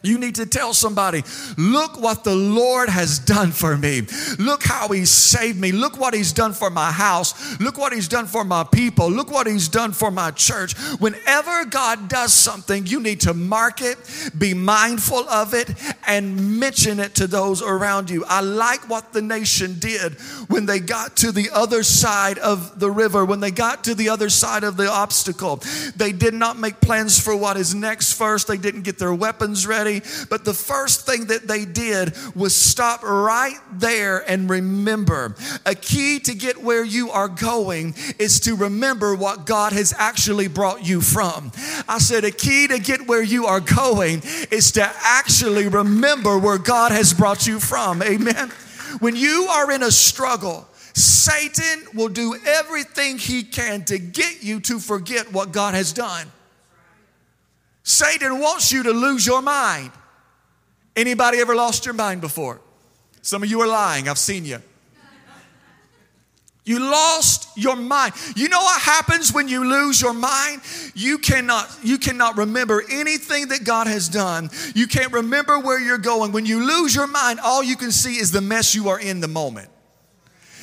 You 0.02 0.18
need 0.18 0.36
to 0.36 0.46
tell 0.46 0.74
somebody, 0.74 1.24
look 1.58 2.00
what 2.02 2.24
the 2.24 2.36
Lord 2.36 2.88
has 2.88 3.20
done 3.20 3.52
for 3.52 3.78
me. 3.78 4.04
Look 4.38 4.64
how 4.64 4.88
He 4.90 5.06
saved 5.06 5.60
me. 5.60 5.74
Look 5.74 6.00
what 6.00 6.14
He's 6.14 6.32
done 6.32 6.54
for 6.54 6.70
my 6.70 6.92
house. 6.92 7.60
Look 7.60 7.78
what 7.78 7.92
He's 7.92 8.08
done 8.08 8.26
for 8.26 8.46
my 8.46 8.64
people. 8.64 9.12
Look 9.12 9.30
what 9.30 9.46
He's 9.46 9.68
done 9.68 9.92
for 9.92 10.10
my 10.10 10.32
church. 10.32 10.78
Whenever 11.00 11.66
God 11.66 12.08
does 12.08 12.34
something, 12.34 12.86
you 12.86 13.02
need 13.02 13.22
to 13.22 13.34
mark 13.34 13.82
it, 13.82 13.98
be 14.38 14.54
mindful 14.54 15.28
of 15.28 15.54
it, 15.54 15.70
and 16.08 16.60
mention 16.60 17.00
it 17.00 17.16
to 17.16 17.28
those 17.28 17.62
around 17.62 18.10
you. 18.10 18.24
I 18.26 18.40
like 18.40 18.88
what 18.90 19.12
the 19.12 19.22
nation 19.22 19.80
did 19.80 20.14
when 20.48 20.66
they 20.66 20.80
got 20.80 21.18
to 21.18 21.34
the 21.34 21.50
other 21.54 21.84
side 21.84 22.40
of 22.40 22.80
the 22.80 22.90
river, 22.90 23.26
when 23.26 23.42
they 23.42 23.52
got 23.52 23.84
to 23.84 23.96
the 23.96 24.08
other 24.08 24.30
side 24.30 24.64
of 24.64 24.78
the 24.78 24.90
obstacle. 24.90 25.58
They 25.98 26.14
did 26.14 26.34
not 26.34 26.58
make 26.58 26.80
plans 26.80 27.20
for 27.20 27.36
what 27.36 27.58
is 27.58 27.76
next 27.76 28.14
first, 28.14 28.48
they 28.48 28.58
didn't 28.58 28.84
get 28.84 28.98
their 28.98 29.14
weapons 29.14 29.68
ready 29.68 29.89
But 30.30 30.46
the 30.46 30.54
first 30.54 31.06
thing 31.06 31.26
that 31.26 31.48
they 31.48 31.66
did 31.66 32.14
was 32.36 32.56
stop 32.56 33.02
right 33.04 33.58
there 33.72 34.20
and 34.30 34.50
remember. 34.50 35.36
A 35.66 35.76
key 35.76 36.20
to 36.22 36.36
get 36.36 36.62
where 36.62 36.86
you 36.86 37.10
are 37.12 37.28
going 37.28 37.96
is 38.20 38.40
to 38.42 38.56
remember 38.56 39.16
what 39.16 39.46
God 39.46 39.74
has 39.74 39.94
actually 39.98 40.48
brought 40.48 40.86
you 40.86 41.02
from. 41.02 41.52
I 41.88 41.98
said, 41.98 42.24
a 42.24 42.32
key 42.32 42.68
to 42.68 42.80
get 42.80 43.08
where 43.08 43.24
you 43.24 43.46
are 43.46 43.60
going 43.60 44.22
is 44.52 44.72
to 44.74 44.92
actually 45.02 45.68
remember 45.68 46.38
where 46.38 46.58
God 46.58 46.92
has 46.92 47.14
brought 47.14 47.48
you 47.48 47.60
from. 47.60 48.04
Amen. 48.04 48.52
When 49.00 49.16
you 49.16 49.48
are 49.50 49.72
in 49.72 49.84
a 49.84 49.92
struggle, 49.92 50.68
Satan 50.94 51.88
will 51.94 52.10
do 52.10 52.36
everything 52.46 53.18
he 53.18 53.44
can 53.44 53.86
to 53.86 53.98
get 53.98 54.44
you 54.44 54.60
to 54.62 54.80
forget 54.80 55.32
what 55.32 55.52
God 55.52 55.74
has 55.74 55.94
done. 55.94 56.28
Satan 57.90 58.40
wants 58.40 58.72
you 58.72 58.84
to 58.84 58.92
lose 58.92 59.26
your 59.26 59.42
mind. 59.42 59.92
Anybody 60.96 61.40
ever 61.40 61.56
lost 61.56 61.88
your 61.88 61.96
mind 61.96 62.22
before? 62.22 62.62
Some 63.24 63.42
of 63.42 63.50
you 63.50 63.62
are 63.62 63.68
lying. 63.68 64.08
I've 64.08 64.20
seen 64.20 64.46
you. 64.46 64.62
You 66.66 66.80
lost 66.80 67.50
your 67.58 67.76
mind. 67.76 68.14
You 68.36 68.48
know 68.48 68.60
what 68.60 68.80
happens 68.80 69.34
when 69.34 69.48
you 69.48 69.68
lose 69.68 70.00
your 70.00 70.14
mind? 70.14 70.62
You 70.94 71.18
cannot 71.18 71.68
you 71.82 71.98
cannot 71.98 72.38
remember 72.38 72.84
anything 72.92 73.48
that 73.48 73.64
God 73.64 73.88
has 73.88 74.08
done. 74.08 74.52
You 74.76 74.86
can't 74.86 75.12
remember 75.12 75.58
where 75.58 75.80
you're 75.80 75.98
going. 75.98 76.32
When 76.32 76.46
you 76.46 76.64
lose 76.64 76.94
your 76.94 77.08
mind, 77.08 77.40
all 77.40 77.64
you 77.64 77.76
can 77.76 77.92
see 77.92 78.18
is 78.20 78.32
the 78.32 78.42
mess 78.42 78.76
you 78.76 78.90
are 78.90 79.00
in 79.00 79.20
the 79.20 79.28
moment. 79.28 79.68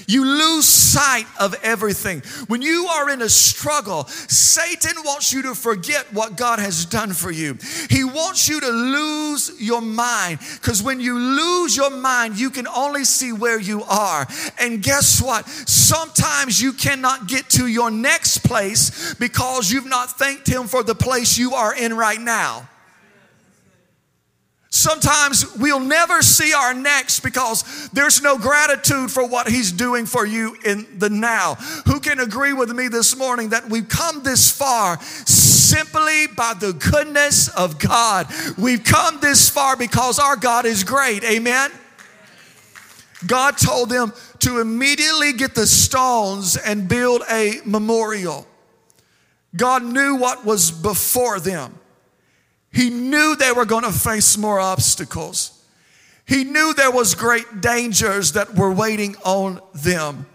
You 0.06 0.25
lose 0.25 0.66
sight 0.66 1.26
of 1.38 1.54
everything. 1.62 2.22
When 2.46 2.62
you 2.62 2.86
are 2.86 3.10
in 3.10 3.22
a 3.22 3.28
struggle, 3.28 4.04
Satan 4.06 5.02
wants 5.04 5.32
you 5.32 5.42
to 5.42 5.54
forget 5.54 6.12
what 6.12 6.36
God 6.36 6.58
has 6.58 6.84
done 6.84 7.12
for 7.12 7.30
you. 7.30 7.58
He 7.90 8.04
wants 8.04 8.48
you 8.48 8.60
to 8.60 8.68
lose 8.68 9.60
your 9.60 9.80
mind 9.80 10.38
because 10.54 10.82
when 10.82 11.00
you 11.00 11.18
lose 11.18 11.76
your 11.76 11.90
mind, 11.90 12.38
you 12.38 12.50
can 12.50 12.66
only 12.68 13.04
see 13.04 13.32
where 13.32 13.60
you 13.60 13.82
are. 13.84 14.26
And 14.60 14.82
guess 14.82 15.20
what? 15.20 15.48
Sometimes 15.48 16.60
you 16.60 16.72
cannot 16.72 17.26
get 17.26 17.48
to 17.50 17.66
your 17.66 17.90
next 17.90 18.38
place 18.38 19.14
because 19.14 19.70
you've 19.70 19.86
not 19.86 20.18
thanked 20.18 20.46
Him 20.46 20.66
for 20.66 20.82
the 20.82 20.94
place 20.94 21.36
you 21.36 21.54
are 21.54 21.75
in 21.75 21.96
right 21.96 22.20
now. 22.20 22.68
Sometimes 24.76 25.56
we'll 25.56 25.80
never 25.80 26.21
see 26.21 26.52
our 26.52 26.75
next 26.75 27.21
because 27.21 27.88
there's 27.95 28.21
no 28.21 28.37
gratitude 28.37 29.11
for 29.11 29.26
what 29.26 29.49
He's 29.49 29.73
doing 29.73 30.04
for 30.04 30.26
you 30.26 30.54
in 30.66 30.87
the 30.99 31.09
now. 31.09 31.54
Who 31.87 31.99
can 31.99 32.21
agree 32.21 32.52
with 32.52 32.71
me 32.71 32.88
this 32.88 33.16
morning 33.16 33.49
that 33.49 33.71
we've 33.71 33.88
come 33.88 34.23
this 34.23 34.50
far 34.50 35.00
simply 35.00 36.26
by 36.26 36.52
the 36.52 36.75
goodness 36.75 37.49
of 37.49 37.78
God? 37.78 38.26
We've 38.59 38.85
come 38.85 39.18
this 39.21 39.49
far 39.49 39.78
because 39.78 40.18
our 40.18 40.37
God 40.37 40.66
is 40.66 40.85
great. 40.85 41.25
Amen. 41.25 41.71
God 43.26 43.56
told 43.56 43.88
them 43.88 44.12
to 44.40 44.61
immediately 44.61 45.33
get 45.33 45.54
the 45.54 45.66
stones 45.66 46.59
and 46.59 46.87
build 46.87 47.23
a 47.30 47.61
memorial. 47.64 48.47
God 49.56 49.85
knew 49.85 50.16
what 50.16 50.45
was 50.45 50.71
before 50.71 51.40
them. 51.40 51.78
He 52.76 52.90
knew 52.90 53.35
they 53.37 53.52
were 53.52 53.64
going 53.64 53.85
to 53.85 53.90
face 53.90 54.37
more 54.37 54.61
obstacles. 54.61 55.64
He 56.26 56.45
knew 56.45 56.75
there 56.75 56.90
was 56.90 57.14
great 57.14 57.62
dangers 57.62 58.33
that 58.33 58.54
were 58.54 58.71
waiting 58.71 59.16
on 59.25 59.62
them. 59.73 60.26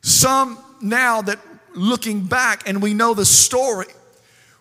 Some 0.00 0.62
now 0.80 1.22
that 1.22 1.40
looking 1.74 2.22
back 2.22 2.68
and 2.68 2.80
we 2.80 2.94
know 2.94 3.14
the 3.14 3.24
story, 3.24 3.88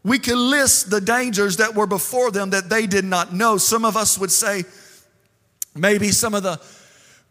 we 0.04 0.18
can 0.18 0.50
list 0.50 0.90
the 0.90 1.00
dangers 1.00 1.58
that 1.58 1.76
were 1.76 1.86
before 1.86 2.32
them 2.32 2.50
that 2.50 2.72
they 2.72 2.88
did 2.88 3.06
not 3.06 3.32
know. 3.32 3.60
Some 3.60 3.86
of 3.86 3.96
us 3.96 4.18
would 4.18 4.32
say 4.32 4.64
maybe 5.76 6.08
some 6.08 6.34
of 6.34 6.42
the 6.42 6.60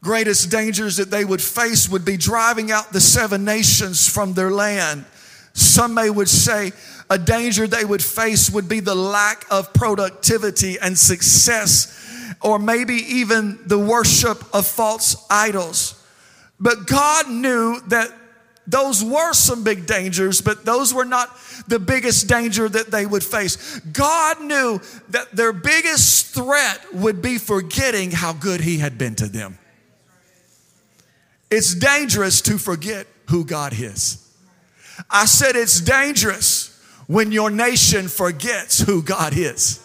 greatest 0.05 0.53
dangers 0.53 0.99
that 0.99 1.11
they 1.11 1.25
would 1.25 1.43
face 1.43 1.89
would 1.89 2.05
be 2.05 2.17
driving 2.17 2.71
out 2.71 2.93
the 2.93 3.01
seven 3.01 3.45
nations 3.45 4.09
from 4.09 4.35
their 4.35 4.53
land. 4.53 5.05
Some 5.53 5.95
may 5.95 6.11
would 6.11 6.29
say 6.29 6.71
a 7.13 7.19
danger 7.19 7.67
they 7.67 7.85
would 7.85 8.03
face 8.03 8.49
would 8.49 8.71
be 8.71 8.81
the 8.81 8.95
lack 8.95 9.45
of 9.51 9.75
productivity 9.75 10.79
and 10.79 10.97
success, 10.97 12.35
or 12.41 12.59
maybe 12.59 12.95
even 12.95 13.59
the 13.67 13.79
worship 13.79 14.43
of 14.55 14.67
false 14.67 15.27
idols. 15.29 16.03
But 16.59 16.87
God 16.87 17.29
knew 17.29 17.81
that 17.89 18.11
those 18.67 19.05
were 19.05 19.35
some 19.35 19.63
big 19.63 19.85
dangers, 19.85 20.41
but 20.41 20.65
those 20.65 20.95
were 20.95 21.05
not 21.05 21.29
the 21.69 21.79
biggest 21.79 22.29
danger 22.29 22.67
that 22.67 22.91
they 22.91 23.05
would 23.05 23.23
face. 23.23 23.79
God 23.81 24.41
knew 24.41 24.81
that 25.11 25.33
their 25.33 25.53
biggest 25.53 26.35
threat 26.35 26.81
would 26.95 27.21
be 27.21 27.37
forgetting 27.37 28.11
how 28.11 28.33
good 28.33 28.63
He 28.63 28.79
had 28.79 28.97
been 28.97 29.17
to 29.17 29.27
them. 29.27 29.59
It's 31.51 31.75
dangerous 31.75 32.41
to 32.43 32.57
forget 32.57 33.07
who 33.29 33.45
God 33.45 33.75
is. 33.79 34.35
I 35.11 35.27
said 35.27 35.57
it's 35.57 35.79
dangerous 35.79 36.62
when 37.07 37.33
your 37.33 37.51
nation 37.51 38.09
forgets 38.09 38.81
who 38.81 39.03
God 39.03 39.37
is. 39.37 39.82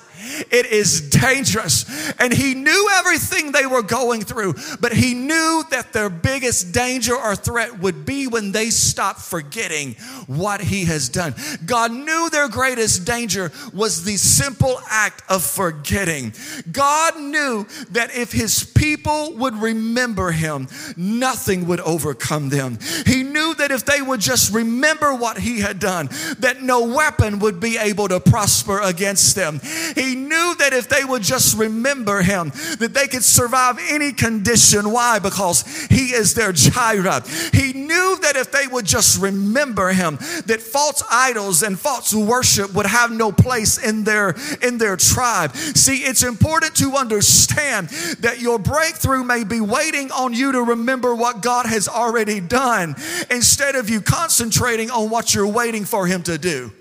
It 0.52 0.68
is 0.68 1.10
dangerous. 1.10 1.86
And 2.20 2.34
he 2.34 2.54
knew 2.54 2.90
everything 2.96 3.52
they 3.52 3.66
were 3.66 3.82
going 3.82 4.22
through, 4.22 4.56
but 4.80 4.94
he 4.94 5.14
knew 5.14 5.64
that 5.72 5.94
their 5.94 6.10
biggest 6.10 6.72
danger 6.72 7.16
or 7.16 7.36
threat 7.36 7.80
would 7.80 8.06
be 8.06 8.28
when 8.28 8.52
they 8.52 8.70
stopped 8.70 9.22
forgetting 9.22 9.94
what 10.28 10.62
he 10.62 10.86
has 10.86 11.10
done. 11.10 11.36
God 11.66 11.92
knew 11.92 12.30
their 12.30 12.50
greatest 12.50 13.06
danger 13.06 13.52
was 13.74 14.04
the 14.04 14.18
simple 14.18 14.80
act 14.90 15.24
of 15.30 15.44
forgetting. 15.44 16.34
God 16.72 17.20
knew 17.20 17.66
that 17.92 18.16
if 18.16 18.32
his 18.32 18.64
people 18.64 19.34
would 19.36 19.56
remember 19.56 20.32
him, 20.32 20.68
nothing 20.96 21.68
would 21.68 21.80
overcome 21.82 22.50
them. 22.50 22.78
He 23.06 23.24
knew 23.24 23.54
that 23.56 23.72
if 23.72 23.86
they 23.86 24.02
would 24.02 24.20
just 24.20 24.54
remember 24.54 25.14
what 25.14 25.38
he 25.38 25.60
had 25.60 25.80
done, 25.80 26.10
that 26.40 26.62
no 26.62 26.88
weapon 26.88 27.40
would 27.40 27.60
be 27.60 27.78
able 27.78 28.08
to 28.08 28.20
prosper 28.20 28.82
against 28.82 29.36
them. 29.36 29.60
He 29.96 30.16
knew 30.28 30.56
that 30.60 30.74
if 30.74 30.90
they 30.90 31.04
would 31.04 31.24
just 31.24 31.58
remember 31.58 32.22
him, 32.22 32.52
that 32.80 32.94
they 32.94 33.08
could 33.08 33.24
survive 33.24 33.78
any 33.90 34.12
condition. 34.12 34.92
Why? 34.92 35.20
Because 35.20 35.66
he 35.88 36.14
is 36.14 36.34
their 36.34 36.52
Jireh. 36.52 37.24
He 37.54 37.74
knew 37.74 38.18
that 38.22 38.36
if 38.36 38.52
they 38.52 38.68
would 38.68 38.86
just 38.86 39.22
remember 39.22 39.90
him, 39.90 40.18
that 40.46 40.62
false 40.62 41.04
idols 41.10 41.64
and 41.64 41.80
false 41.80 42.14
worship 42.14 42.74
would 42.74 42.86
have 42.86 43.12
no 43.12 43.32
place 43.32 43.78
in 43.78 44.04
their 44.04 44.36
in 44.62 44.78
their 44.78 44.98
tribe. 44.98 45.56
See, 45.56 45.98
it's 45.98 46.24
important 46.24 46.76
to 46.76 46.96
understand 46.96 47.90
that 48.20 48.40
your 48.40 48.60
breakthrough 48.60 49.24
may 49.24 49.44
be 49.44 49.62
waiting 49.62 50.12
on 50.12 50.34
you 50.34 50.52
to 50.52 50.62
remember 50.62 51.16
what 51.16 51.42
God 51.42 51.66
has 51.66 51.88
already 51.88 52.40
done 52.40 52.96
instead 53.30 53.76
of 53.76 53.90
you 53.90 54.02
concentrating 54.02 54.92
on 54.92 55.10
what 55.10 55.34
you're 55.34 55.48
waiting 55.48 55.86
for 55.86 56.08
him 56.08 56.24
to 56.24 56.38
do. 56.38 56.72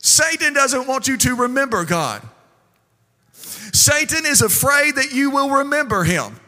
Satan 0.00 0.54
doesn't 0.54 0.86
want 0.86 1.08
you 1.08 1.16
to 1.18 1.36
remember 1.36 1.84
God. 1.84 2.22
Satan 3.32 4.26
is 4.26 4.42
afraid 4.42 4.96
that 4.96 5.12
you 5.12 5.30
will 5.30 5.50
remember 5.50 6.04
him. 6.04 6.40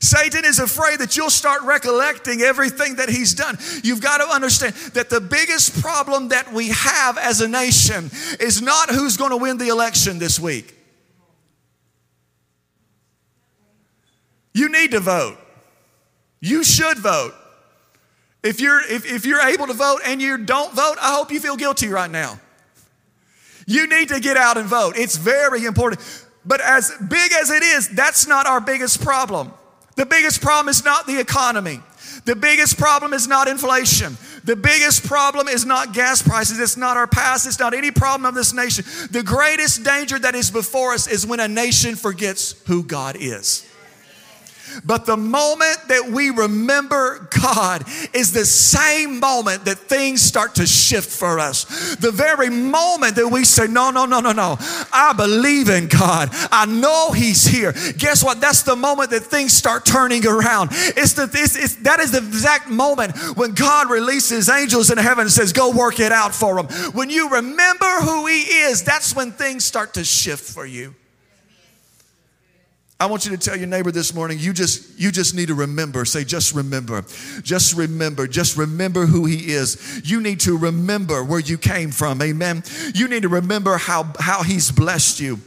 Satan 0.00 0.44
is 0.44 0.58
afraid 0.58 0.98
that 0.98 1.16
you'll 1.16 1.30
start 1.30 1.62
recollecting 1.62 2.40
everything 2.40 2.96
that 2.96 3.08
he's 3.08 3.34
done. 3.34 3.56
You've 3.84 4.00
got 4.00 4.18
to 4.18 4.24
understand 4.24 4.74
that 4.94 5.10
the 5.10 5.20
biggest 5.20 5.80
problem 5.80 6.28
that 6.28 6.52
we 6.52 6.70
have 6.70 7.18
as 7.18 7.40
a 7.40 7.46
nation 7.46 8.10
is 8.40 8.60
not 8.60 8.90
who's 8.90 9.16
going 9.16 9.30
to 9.30 9.36
win 9.36 9.58
the 9.58 9.68
election 9.68 10.18
this 10.18 10.40
week. 10.40 10.74
You 14.54 14.68
need 14.68 14.90
to 14.90 15.00
vote. 15.00 15.38
You 16.40 16.64
should 16.64 16.98
vote. 16.98 17.34
If 18.42 18.60
you're, 18.60 18.80
if, 18.80 19.06
if 19.06 19.24
you're 19.24 19.40
able 19.40 19.68
to 19.68 19.72
vote 19.72 20.00
and 20.04 20.20
you 20.20 20.36
don't 20.36 20.74
vote, 20.74 20.96
I 21.00 21.14
hope 21.14 21.30
you 21.30 21.38
feel 21.38 21.56
guilty 21.56 21.88
right 21.88 22.10
now. 22.10 22.40
You 23.66 23.86
need 23.86 24.08
to 24.08 24.20
get 24.20 24.36
out 24.36 24.56
and 24.56 24.66
vote. 24.66 24.94
It's 24.96 25.16
very 25.16 25.64
important. 25.64 26.00
But 26.44 26.60
as 26.60 26.92
big 27.08 27.32
as 27.32 27.50
it 27.50 27.62
is, 27.62 27.88
that's 27.88 28.26
not 28.26 28.46
our 28.46 28.60
biggest 28.60 29.00
problem. 29.02 29.52
The 29.96 30.06
biggest 30.06 30.40
problem 30.40 30.68
is 30.68 30.84
not 30.84 31.06
the 31.06 31.20
economy. 31.20 31.80
The 32.24 32.36
biggest 32.36 32.78
problem 32.78 33.12
is 33.12 33.26
not 33.26 33.48
inflation. 33.48 34.16
The 34.44 34.56
biggest 34.56 35.04
problem 35.04 35.48
is 35.48 35.64
not 35.64 35.92
gas 35.92 36.22
prices. 36.22 36.58
It's 36.58 36.76
not 36.76 36.96
our 36.96 37.06
past. 37.06 37.46
It's 37.46 37.58
not 37.58 37.74
any 37.74 37.90
problem 37.90 38.26
of 38.26 38.34
this 38.34 38.52
nation. 38.52 38.84
The 39.10 39.22
greatest 39.22 39.84
danger 39.84 40.18
that 40.18 40.34
is 40.34 40.50
before 40.50 40.92
us 40.92 41.06
is 41.06 41.26
when 41.26 41.40
a 41.40 41.48
nation 41.48 41.96
forgets 41.96 42.60
who 42.66 42.82
God 42.84 43.16
is. 43.18 43.68
But 44.84 45.06
the 45.06 45.16
moment 45.16 45.78
that 45.88 46.10
we 46.10 46.30
remember 46.30 47.28
God 47.42 47.84
is 48.12 48.32
the 48.32 48.44
same 48.44 49.20
moment 49.20 49.64
that 49.64 49.78
things 49.78 50.22
start 50.22 50.54
to 50.56 50.66
shift 50.66 51.10
for 51.10 51.38
us. 51.38 51.96
The 51.96 52.10
very 52.10 52.50
moment 52.50 53.16
that 53.16 53.28
we 53.28 53.44
say, 53.44 53.66
No, 53.66 53.90
no, 53.90 54.06
no, 54.06 54.20
no, 54.20 54.32
no, 54.32 54.56
I 54.92 55.12
believe 55.16 55.68
in 55.68 55.88
God. 55.88 56.30
I 56.50 56.66
know 56.66 57.12
He's 57.12 57.44
here. 57.44 57.72
Guess 57.96 58.24
what? 58.24 58.40
That's 58.40 58.62
the 58.62 58.76
moment 58.76 59.10
that 59.10 59.20
things 59.20 59.52
start 59.52 59.84
turning 59.84 60.26
around. 60.26 60.70
It's 60.72 61.14
the, 61.14 61.24
it's, 61.32 61.56
it's, 61.56 61.76
that 61.76 62.00
is 62.00 62.12
the 62.12 62.18
exact 62.18 62.68
moment 62.68 63.16
when 63.36 63.52
God 63.52 63.90
releases 63.90 64.48
angels 64.48 64.90
in 64.90 64.98
heaven 64.98 65.22
and 65.22 65.30
says, 65.30 65.52
Go 65.52 65.70
work 65.70 66.00
it 66.00 66.12
out 66.12 66.34
for 66.34 66.62
them. 66.62 66.66
When 66.92 67.10
you 67.10 67.30
remember 67.30 67.90
who 68.00 68.26
He 68.26 68.40
is, 68.40 68.82
that's 68.82 69.14
when 69.14 69.32
things 69.32 69.64
start 69.64 69.94
to 69.94 70.04
shift 70.04 70.44
for 70.44 70.66
you. 70.66 70.94
I 73.02 73.06
want 73.06 73.24
you 73.24 73.32
to 73.32 73.36
tell 73.36 73.56
your 73.56 73.66
neighbor 73.66 73.90
this 73.90 74.14
morning, 74.14 74.38
you 74.38 74.52
just 74.52 74.96
you 74.96 75.10
just 75.10 75.34
need 75.34 75.48
to 75.48 75.56
remember. 75.56 76.04
Say 76.04 76.22
just 76.22 76.54
remember. 76.54 77.02
Just 77.42 77.74
remember. 77.74 78.28
Just 78.28 78.56
remember 78.56 79.06
who 79.06 79.24
he 79.24 79.50
is. 79.50 80.02
You 80.08 80.20
need 80.20 80.38
to 80.42 80.56
remember 80.56 81.24
where 81.24 81.40
you 81.40 81.58
came 81.58 81.90
from. 81.90 82.22
Amen. 82.22 82.62
You 82.94 83.08
need 83.08 83.22
to 83.22 83.28
remember 83.28 83.76
how 83.76 84.12
how 84.20 84.44
he's 84.44 84.70
blessed 84.70 85.18
you. 85.18 85.40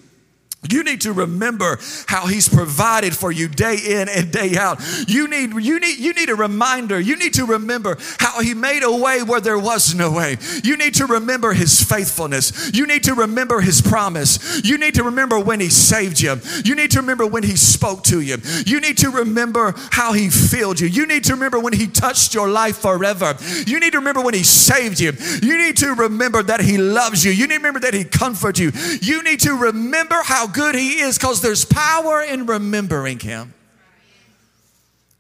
You 0.70 0.84
need 0.84 1.02
to 1.02 1.14
remember 1.14 1.80
how 2.08 2.28
he's 2.28 2.50
provided 2.50 3.16
for 3.16 3.32
you 3.32 3.48
day 3.48 3.78
in 3.86 4.10
and 4.10 4.32
day 4.32 4.56
out. 4.58 4.80
You 5.08 5.28
need, 5.28 5.54
you 5.54 5.80
need, 5.80 5.98
you 5.98 6.14
need 6.14 6.30
a 6.30 6.36
reminder. 6.36 7.00
You 7.00 7.16
need 7.16 7.34
to 7.36 7.46
remember 7.46 7.98
how 8.20 8.42
he 8.42 8.54
made 8.54 8.84
a 8.84 8.96
way 8.96 9.24
where 9.24 9.42
there 9.42 9.60
was 9.60 9.96
no 9.96 10.12
way. 10.12 10.38
You 10.64 10.78
need 10.78 10.96
to 10.96 11.06
remember 11.06 11.54
his 11.54 11.84
faithfulness. 11.84 12.72
You 12.74 12.88
need 12.88 13.04
to 13.04 13.14
remember 13.14 13.62
his 13.62 13.82
promise. 13.82 14.62
You 14.64 14.78
need 14.78 14.96
to 14.96 15.04
remember 15.04 15.40
when 15.40 15.60
he 15.60 15.70
saved 15.70 16.20
you. 16.20 16.40
You 16.64 16.76
need 16.76 16.92
to 16.92 17.00
remember 17.00 17.26
when 17.26 17.44
he 17.44 17.56
spoke 17.56 18.04
to 18.06 18.22
you. 18.22 18.38
You 18.66 18.80
need 18.80 18.98
to 19.00 19.10
remember 19.10 19.74
how 19.92 20.14
he 20.14 20.30
filled 20.30 20.80
you. 20.80 20.88
You 20.88 21.06
need 21.06 21.24
to 21.26 21.34
remember 21.34 21.60
when 21.60 21.74
he 21.74 21.88
touched 21.88 22.34
your 22.34 22.50
life 22.50 22.78
forever. 22.78 23.38
You 23.66 23.80
need 23.80 23.92
to 23.92 24.00
remember 24.00 24.22
when 24.22 24.34
he 24.34 24.44
saved 24.44 25.00
you. 25.00 25.14
You 25.42 25.58
need 25.58 25.78
to 25.78 25.94
remember 25.94 26.44
that 26.44 26.62
he 26.62 26.78
loves 26.78 27.24
you. 27.24 27.32
You 27.32 27.48
need 27.48 27.56
to 27.56 27.60
remember 27.60 27.80
that 27.82 27.94
he 27.94 28.04
comforts 28.04 28.60
you. 28.60 28.72
You 29.02 29.24
need 29.24 29.40
to 29.42 29.54
remember 29.54 30.16
how 30.24 30.48
good 30.56 30.74
He 30.74 31.02
is 31.02 31.18
because 31.18 31.42
there's 31.42 31.66
power 31.66 32.22
in 32.22 32.46
remembering 32.46 33.20
Him 33.20 33.55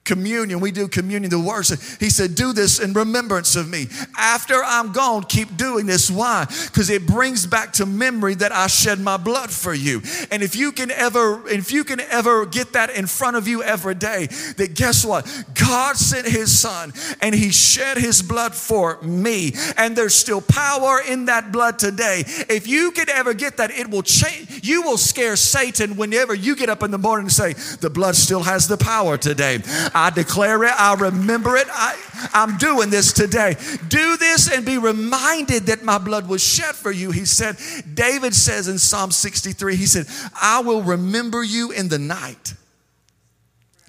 communion. 0.05 0.59
We 0.59 0.71
do 0.71 0.87
communion. 0.87 1.29
The 1.29 1.39
word 1.39 1.63
said, 1.63 1.79
He 1.99 2.09
said, 2.09 2.35
Do 2.35 2.53
this 2.53 2.79
in 2.79 2.93
remembrance 2.93 3.55
of 3.55 3.69
me. 3.69 3.87
After 4.17 4.63
I'm 4.63 4.91
gone, 4.91 5.23
keep 5.23 5.57
doing 5.57 5.85
this. 5.85 6.09
Why? 6.09 6.45
Because 6.45 6.89
it 6.89 7.05
brings 7.05 7.45
back 7.45 7.73
to 7.73 7.85
memory 7.85 8.35
that 8.35 8.51
I 8.51 8.67
shed 8.67 8.99
my 8.99 9.17
blood 9.17 9.51
for 9.51 9.73
you. 9.73 10.01
And 10.31 10.43
if 10.43 10.55
you 10.55 10.71
can 10.71 10.91
ever, 10.91 11.47
if 11.49 11.71
you 11.71 11.83
can 11.83 11.99
ever 11.99 12.45
get 12.45 12.73
that 12.73 12.91
in 12.91 13.07
front 13.07 13.35
of 13.35 13.47
you 13.47 13.63
every 13.63 13.95
day, 13.95 14.27
that 14.57 14.75
guess 14.75 15.03
what? 15.03 15.25
God 15.53 15.97
sent 15.97 16.27
his 16.27 16.57
son 16.57 16.93
and 17.21 17.33
he 17.33 17.51
shed 17.51 17.97
his 17.97 18.21
blood 18.21 18.53
for 18.53 19.01
me. 19.01 19.53
And 19.77 19.95
there's 19.95 20.13
still 20.13 20.41
power 20.41 21.01
in 21.01 21.25
that 21.25 21.51
blood 21.51 21.79
today. 21.79 22.23
If 22.47 22.67
you 22.67 22.91
can 22.91 23.09
ever 23.09 23.33
get 23.33 23.57
that, 23.57 23.71
it 23.71 23.89
will 23.89 24.03
change. 24.03 24.61
You 24.63 24.83
will 24.83 24.97
scare 24.97 25.35
Satan 25.35 25.95
whenever 25.95 26.33
you 26.33 26.55
get 26.55 26.69
up 26.69 26.83
in 26.83 26.91
the 26.91 26.97
morning 26.97 27.25
and 27.25 27.31
say, 27.31 27.53
The 27.53 27.89
blood 27.89 28.15
still 28.15 28.43
has 28.43 28.67
the 28.67 28.77
power 28.77 29.17
today. 29.17 29.59
I 29.95 30.09
declare 30.09 30.61
it. 30.65 30.73
I 30.77 30.93
remember 30.95 31.55
it. 31.55 31.67
I, 31.71 31.97
I'm 32.33 32.57
doing 32.57 32.89
this 32.89 33.13
today. 33.13 33.55
Do 33.87 34.17
this 34.17 34.51
and 34.51 34.65
be 34.65 34.77
reminded 34.77 35.67
that 35.67 35.83
my 35.83 35.97
blood 35.97 36.27
was 36.27 36.43
shed 36.43 36.75
for 36.75 36.91
you. 36.91 37.11
He 37.11 37.23
said, 37.23 37.55
David 37.93 38.35
says 38.35 38.67
in 38.67 38.77
Psalm 38.77 39.11
63, 39.11 39.77
he 39.77 39.85
said, 39.85 40.07
I 40.39 40.59
will 40.59 40.83
remember 40.83 41.41
you 41.41 41.71
in 41.71 41.87
the 41.87 41.97
night. 41.97 42.55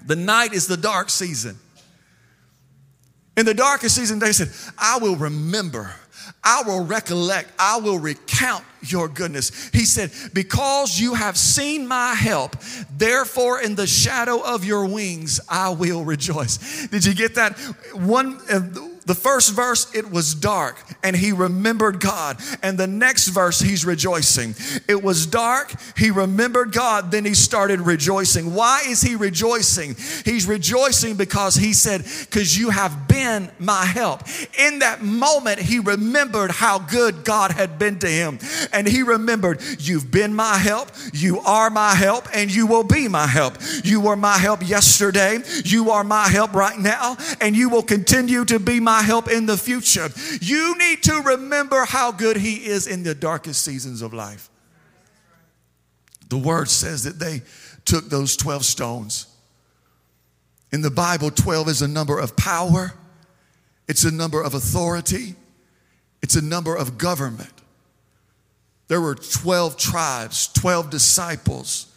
The 0.05 0.15
night 0.15 0.53
is 0.53 0.65
the 0.65 0.77
dark 0.77 1.09
season. 1.09 1.57
In 3.35 3.45
the 3.45 3.53
darkest 3.53 3.93
season, 3.93 4.19
they 4.19 4.31
said, 4.31 4.49
I 4.77 4.99
will 4.99 5.17
remember 5.17 5.93
I 6.49 6.63
will 6.65 6.85
recollect, 6.85 7.51
I 7.59 7.77
will 7.77 7.99
recount 7.99 8.63
your 8.81 9.09
goodness. 9.09 9.69
He 9.73 9.83
said, 9.83 10.11
Because 10.33 10.97
you 10.97 11.13
have 11.13 11.37
seen 11.37 11.85
my 11.85 12.13
help, 12.13 12.55
therefore 12.95 13.59
in 13.59 13.75
the 13.75 13.85
shadow 13.85 14.39
of 14.39 14.63
your 14.63 14.85
wings 14.85 15.41
I 15.49 15.71
will 15.71 16.05
rejoice. 16.05 16.87
Did 16.87 17.03
you 17.03 17.13
get 17.13 17.35
that? 17.35 17.59
One, 17.93 18.39
uh, 18.49 18.61
the 19.07 19.15
first 19.15 19.53
verse, 19.53 19.93
it 19.95 20.11
was 20.11 20.35
dark 20.35 20.77
and 21.01 21.15
he 21.15 21.31
remembered 21.31 22.01
God. 22.01 22.41
And 22.61 22.77
the 22.77 22.87
next 22.87 23.29
verse, 23.29 23.59
he's 23.59 23.85
rejoicing. 23.85 24.53
It 24.87 25.01
was 25.01 25.25
dark, 25.25 25.73
he 25.97 26.11
remembered 26.11 26.73
God, 26.73 27.09
then 27.09 27.23
he 27.23 27.33
started 27.33 27.79
rejoicing. 27.79 28.53
Why 28.53 28.83
is 28.85 29.01
he 29.01 29.15
rejoicing? 29.15 29.95
He's 30.25 30.45
rejoicing 30.45 31.15
because 31.15 31.55
he 31.55 31.71
said, 31.71 32.03
Because 32.25 32.57
you 32.57 32.69
have 32.69 33.07
been 33.07 33.49
my 33.59 33.85
help. 33.85 34.23
In 34.59 34.79
that 34.79 35.01
moment, 35.01 35.59
he 35.59 35.79
remembered 35.79 36.51
how 36.51 36.79
good 36.79 37.23
God 37.23 37.51
had 37.51 37.79
been 37.79 37.99
to 37.99 38.07
him. 38.07 38.39
And 38.73 38.87
he 38.87 39.03
remembered, 39.03 39.61
You've 39.79 40.11
been 40.11 40.33
my 40.33 40.57
help, 40.57 40.89
you 41.13 41.39
are 41.39 41.69
my 41.69 41.95
help, 41.95 42.27
and 42.33 42.53
you 42.53 42.67
will 42.67 42.83
be 42.83 43.07
my 43.07 43.27
help. 43.27 43.57
You 43.85 44.01
were 44.01 44.17
my 44.17 44.37
help 44.37 44.67
yesterday, 44.67 45.39
you 45.63 45.91
are 45.91 46.03
my 46.03 46.27
help 46.27 46.53
right 46.53 46.77
now, 46.77 47.15
and 47.39 47.55
you 47.55 47.69
will 47.69 47.83
continue 47.83 48.43
to 48.43 48.59
be 48.59 48.81
my 48.81 48.96
my 48.97 49.03
help 49.03 49.29
in 49.29 49.45
the 49.45 49.57
future. 49.57 50.09
You 50.41 50.75
need 50.77 51.03
to 51.03 51.21
remember 51.21 51.85
how 51.85 52.11
good 52.11 52.35
He 52.35 52.65
is 52.65 52.87
in 52.87 53.03
the 53.03 53.13
darkest 53.13 53.63
seasons 53.63 54.01
of 54.01 54.11
life. 54.11 54.49
The 56.29 56.37
word 56.37 56.67
says 56.67 57.03
that 57.03 57.19
they 57.19 57.43
took 57.85 58.09
those 58.09 58.35
12 58.35 58.65
stones. 58.65 59.27
In 60.71 60.81
the 60.81 60.89
Bible, 60.89 61.29
12 61.29 61.69
is 61.69 61.81
a 61.83 61.87
number 61.87 62.17
of 62.17 62.35
power, 62.35 62.93
it's 63.87 64.03
a 64.03 64.11
number 64.11 64.41
of 64.41 64.55
authority, 64.55 65.35
it's 66.23 66.35
a 66.35 66.41
number 66.41 66.75
of 66.75 66.97
government. 66.97 67.53
There 68.87 68.99
were 68.99 69.15
12 69.15 69.77
tribes, 69.77 70.47
12 70.53 70.89
disciples. 70.89 71.93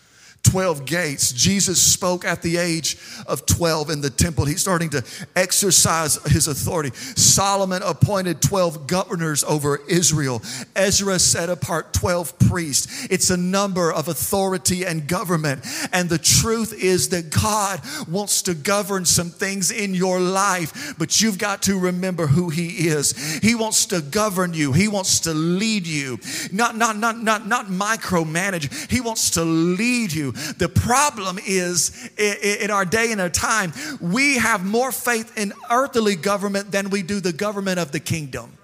12 0.51 0.85
gates. 0.85 1.33
Jesus 1.33 1.81
spoke 1.81 2.25
at 2.25 2.43
the 2.43 2.57
age 2.57 2.97
of 3.27 3.47
12 3.47 3.91
in 3.91 4.01
the 4.01 4.11
temple. 4.11 4.45
He's 4.47 4.61
starting 4.61 4.91
to 4.91 5.05
exercise 5.37 6.17
his 6.25 6.49
authority. 6.49 6.91
Solomon 6.97 7.83
appointed 7.85 8.43
12 8.43 8.89
governors 8.89 9.45
over 9.45 9.81
Israel. 9.89 10.43
Ezra 10.75 11.21
set 11.21 11.51
apart 11.51 11.93
12 11.93 12.37
priests. 12.41 13.07
It's 13.11 13.31
a 13.31 13.37
number 13.37 13.93
of 13.93 14.09
authority 14.09 14.85
and 14.85 15.07
government. 15.07 15.65
And 15.93 16.09
the 16.09 16.19
truth 16.19 16.75
is 16.75 17.11
that 17.11 17.31
God 17.31 17.81
wants 18.09 18.43
to 18.43 18.55
govern 18.55 19.05
some 19.05 19.31
things 19.31 19.71
in 19.71 19.95
your 19.95 20.19
life, 20.19 20.97
but 20.99 21.21
you've 21.21 21.39
got 21.39 21.63
to 21.63 21.79
remember 21.79 22.27
who 22.27 22.49
he 22.49 22.89
is. 22.89 23.39
He 23.39 23.55
wants 23.55 23.87
to 23.87 24.01
govern 24.01 24.53
you. 24.55 24.73
He 24.73 24.89
wants 24.89 25.21
to 25.21 25.33
lead 25.33 25.87
you. 25.87 26.19
Not 26.51 26.77
not 26.77 26.97
not 26.97 27.23
not 27.23 27.47
not 27.47 27.67
micromanage. 27.67 28.91
He 28.91 29.01
wants 29.01 29.31
to 29.31 29.45
lead 29.45 30.13
you. 30.13 30.35
The 30.59 30.69
problem 30.69 31.39
is 31.45 32.11
in 32.19 32.71
our 32.71 32.85
day 32.85 33.13
and 33.13 33.21
our 33.21 33.31
time, 33.31 33.73
we 34.01 34.37
have 34.39 34.65
more 34.65 34.93
faith 34.93 35.37
in 35.37 35.53
earthly 35.71 36.17
government 36.17 36.71
than 36.71 36.91
we 36.91 37.03
do 37.03 37.21
the 37.21 37.33
government 37.33 37.79
of 37.79 37.93
the 37.93 38.01
kingdom. 38.01 38.57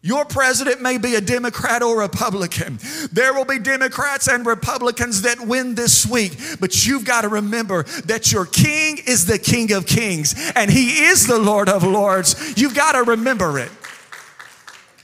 Your 0.00 0.24
president 0.24 0.80
may 0.80 0.96
be 0.96 1.16
a 1.16 1.20
Democrat 1.20 1.82
or 1.82 1.98
Republican. 1.98 2.78
There 3.12 3.34
will 3.34 3.44
be 3.44 3.58
Democrats 3.58 4.28
and 4.28 4.46
Republicans 4.46 5.22
that 5.22 5.40
win 5.40 5.74
this 5.74 6.06
week, 6.06 6.38
but 6.60 6.86
you've 6.86 7.04
got 7.04 7.22
to 7.22 7.28
remember 7.28 7.82
that 8.04 8.30
your 8.30 8.46
king 8.46 8.98
is 9.06 9.26
the 9.26 9.38
King 9.38 9.72
of 9.72 9.86
Kings 9.86 10.52
and 10.54 10.70
he 10.70 11.02
is 11.04 11.26
the 11.26 11.38
Lord 11.38 11.68
of 11.68 11.82
Lords. 11.82 12.54
You've 12.56 12.76
got 12.76 12.92
to 12.92 13.02
remember 13.02 13.58
it. 13.58 13.72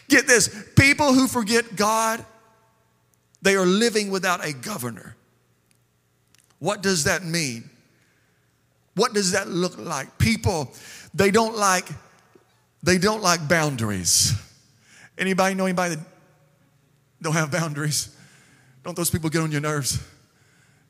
Get 0.08 0.28
this 0.28 0.64
people 0.76 1.12
who 1.12 1.26
forget 1.26 1.74
God 1.74 2.24
they 3.44 3.56
are 3.56 3.66
living 3.66 4.10
without 4.10 4.44
a 4.44 4.52
governor. 4.52 5.14
What 6.58 6.82
does 6.82 7.04
that 7.04 7.22
mean? 7.22 7.68
What 8.94 9.12
does 9.12 9.32
that 9.32 9.48
look 9.48 9.76
like? 9.76 10.18
People, 10.18 10.72
they 11.12 11.30
don't 11.30 11.56
like 11.56 11.86
they 12.82 12.98
don't 12.98 13.22
like 13.22 13.48
boundaries. 13.48 14.34
Anybody 15.16 15.54
know 15.54 15.64
anybody 15.64 15.94
that 15.94 16.04
don't 17.22 17.32
have 17.32 17.50
boundaries? 17.50 18.14
Don't 18.82 18.94
those 18.94 19.08
people 19.08 19.30
get 19.30 19.40
on 19.40 19.50
your 19.50 19.62
nerves? 19.62 19.98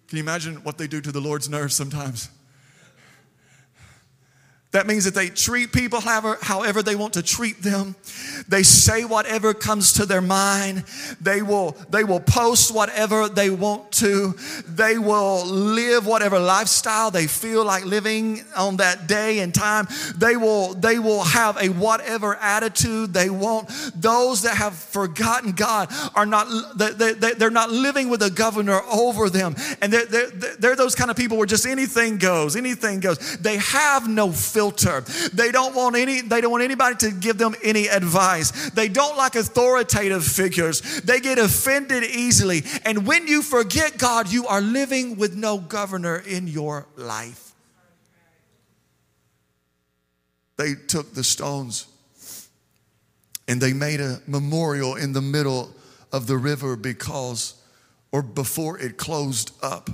Can 0.08 0.18
you 0.18 0.24
imagine 0.24 0.56
what 0.64 0.76
they 0.76 0.88
do 0.88 1.00
to 1.00 1.12
the 1.12 1.20
Lord's 1.20 1.48
nerves 1.48 1.76
sometimes? 1.76 2.28
That 4.74 4.88
means 4.88 5.04
that 5.04 5.14
they 5.14 5.28
treat 5.28 5.72
people 5.72 6.00
however, 6.00 6.36
however 6.42 6.82
they 6.82 6.96
want 6.96 7.12
to 7.12 7.22
treat 7.22 7.62
them. 7.62 7.94
They 8.48 8.64
say 8.64 9.04
whatever 9.04 9.54
comes 9.54 9.92
to 9.92 10.04
their 10.04 10.20
mind. 10.20 10.82
They 11.20 11.42
will, 11.42 11.76
they 11.90 12.02
will 12.02 12.18
post 12.18 12.74
whatever 12.74 13.28
they 13.28 13.50
want 13.50 13.92
to. 13.92 14.34
They 14.66 14.98
will 14.98 15.46
live 15.46 16.08
whatever 16.08 16.40
lifestyle 16.40 17.12
they 17.12 17.28
feel 17.28 17.64
like 17.64 17.84
living 17.84 18.40
on 18.56 18.78
that 18.78 19.06
day 19.06 19.38
and 19.38 19.54
time. 19.54 19.86
They 20.16 20.36
will, 20.36 20.74
they 20.74 20.98
will 20.98 21.22
have 21.22 21.56
a 21.62 21.68
whatever 21.68 22.34
attitude 22.34 23.14
they 23.14 23.30
want. 23.30 23.68
Those 23.94 24.42
that 24.42 24.56
have 24.56 24.74
forgotten 24.74 25.52
God 25.52 25.88
are 26.16 26.26
not, 26.26 26.48
they, 26.76 27.12
they, 27.12 27.34
they're 27.34 27.48
not 27.48 27.70
living 27.70 28.08
with 28.08 28.22
a 28.22 28.30
governor 28.30 28.80
over 28.92 29.30
them. 29.30 29.54
And 29.80 29.92
they're, 29.92 30.06
they're, 30.06 30.30
they're 30.58 30.76
those 30.76 30.96
kind 30.96 31.12
of 31.12 31.16
people 31.16 31.36
where 31.36 31.46
just 31.46 31.64
anything 31.64 32.18
goes, 32.18 32.56
anything 32.56 32.98
goes. 32.98 33.38
They 33.38 33.58
have 33.58 34.08
no 34.08 34.32
filter 34.32 34.63
filter. 34.72 35.00
They 35.32 35.50
don't 35.50 35.74
want 35.74 35.96
any 35.96 36.22
they 36.22 36.40
don't 36.40 36.50
want 36.50 36.64
anybody 36.64 36.96
to 36.96 37.10
give 37.10 37.38
them 37.38 37.54
any 37.62 37.88
advice. 37.88 38.70
They 38.70 38.88
don't 38.88 39.16
like 39.16 39.34
authoritative 39.34 40.24
figures. 40.24 40.80
They 41.02 41.20
get 41.20 41.38
offended 41.38 42.04
easily. 42.04 42.62
And 42.84 43.06
when 43.06 43.26
you 43.26 43.42
forget 43.42 43.98
God, 43.98 44.30
you 44.30 44.46
are 44.46 44.60
living 44.60 45.16
with 45.16 45.34
no 45.34 45.58
governor 45.58 46.16
in 46.18 46.46
your 46.46 46.86
life. 46.96 47.52
They 50.56 50.74
took 50.74 51.14
the 51.14 51.24
stones 51.24 51.86
and 53.48 53.60
they 53.60 53.72
made 53.72 54.00
a 54.00 54.20
memorial 54.26 54.94
in 54.94 55.12
the 55.12 55.20
middle 55.20 55.74
of 56.12 56.26
the 56.26 56.36
river 56.36 56.76
because 56.76 57.54
or 58.12 58.22
before 58.22 58.78
it 58.78 58.96
closed 58.96 59.50
up. 59.62 59.90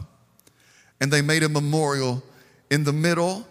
And 1.01 1.11
they 1.11 1.23
made 1.23 1.43
a 1.43 1.49
memorial 1.49 2.23
in 2.71 2.85
the 2.85 2.93
middle 2.93 3.47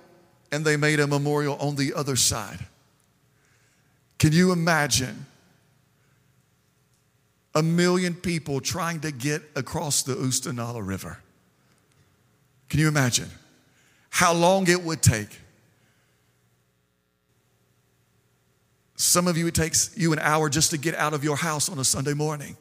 and 0.51 0.65
they 0.65 0.77
made 0.77 0.99
a 0.99 1.07
memorial 1.07 1.55
on 1.57 1.75
the 1.75 1.93
other 1.93 2.15
side. 2.15 2.59
Can 4.17 4.31
you 4.31 4.51
imagine 4.51 5.25
a 7.55 7.63
million 7.63 8.13
people 8.13 8.59
trying 8.61 8.99
to 9.01 9.11
get 9.11 9.41
across 9.55 10.03
the 10.03 10.15
Oostanaula 10.15 10.85
River. 10.85 11.19
Can 12.69 12.79
you 12.79 12.87
imagine 12.87 13.29
how 14.09 14.33
long 14.33 14.67
it 14.69 14.83
would 14.83 15.01
take? 15.01 15.39
Some 18.95 19.27
of 19.27 19.37
you, 19.37 19.47
it 19.47 19.55
takes 19.55 19.91
you 19.97 20.13
an 20.13 20.19
hour 20.19 20.49
just 20.49 20.71
to 20.71 20.77
get 20.77 20.93
out 20.95 21.13
of 21.13 21.23
your 21.23 21.37
house 21.37 21.69
on 21.69 21.79
a 21.79 21.83
Sunday 21.83 22.13
morning. 22.13 22.55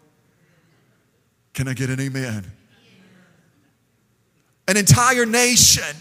Can 1.52 1.68
I 1.68 1.74
get 1.74 1.90
an 1.90 2.00
amen? 2.00 2.50
An 4.68 4.76
entire 4.76 5.26
nation, 5.26 5.96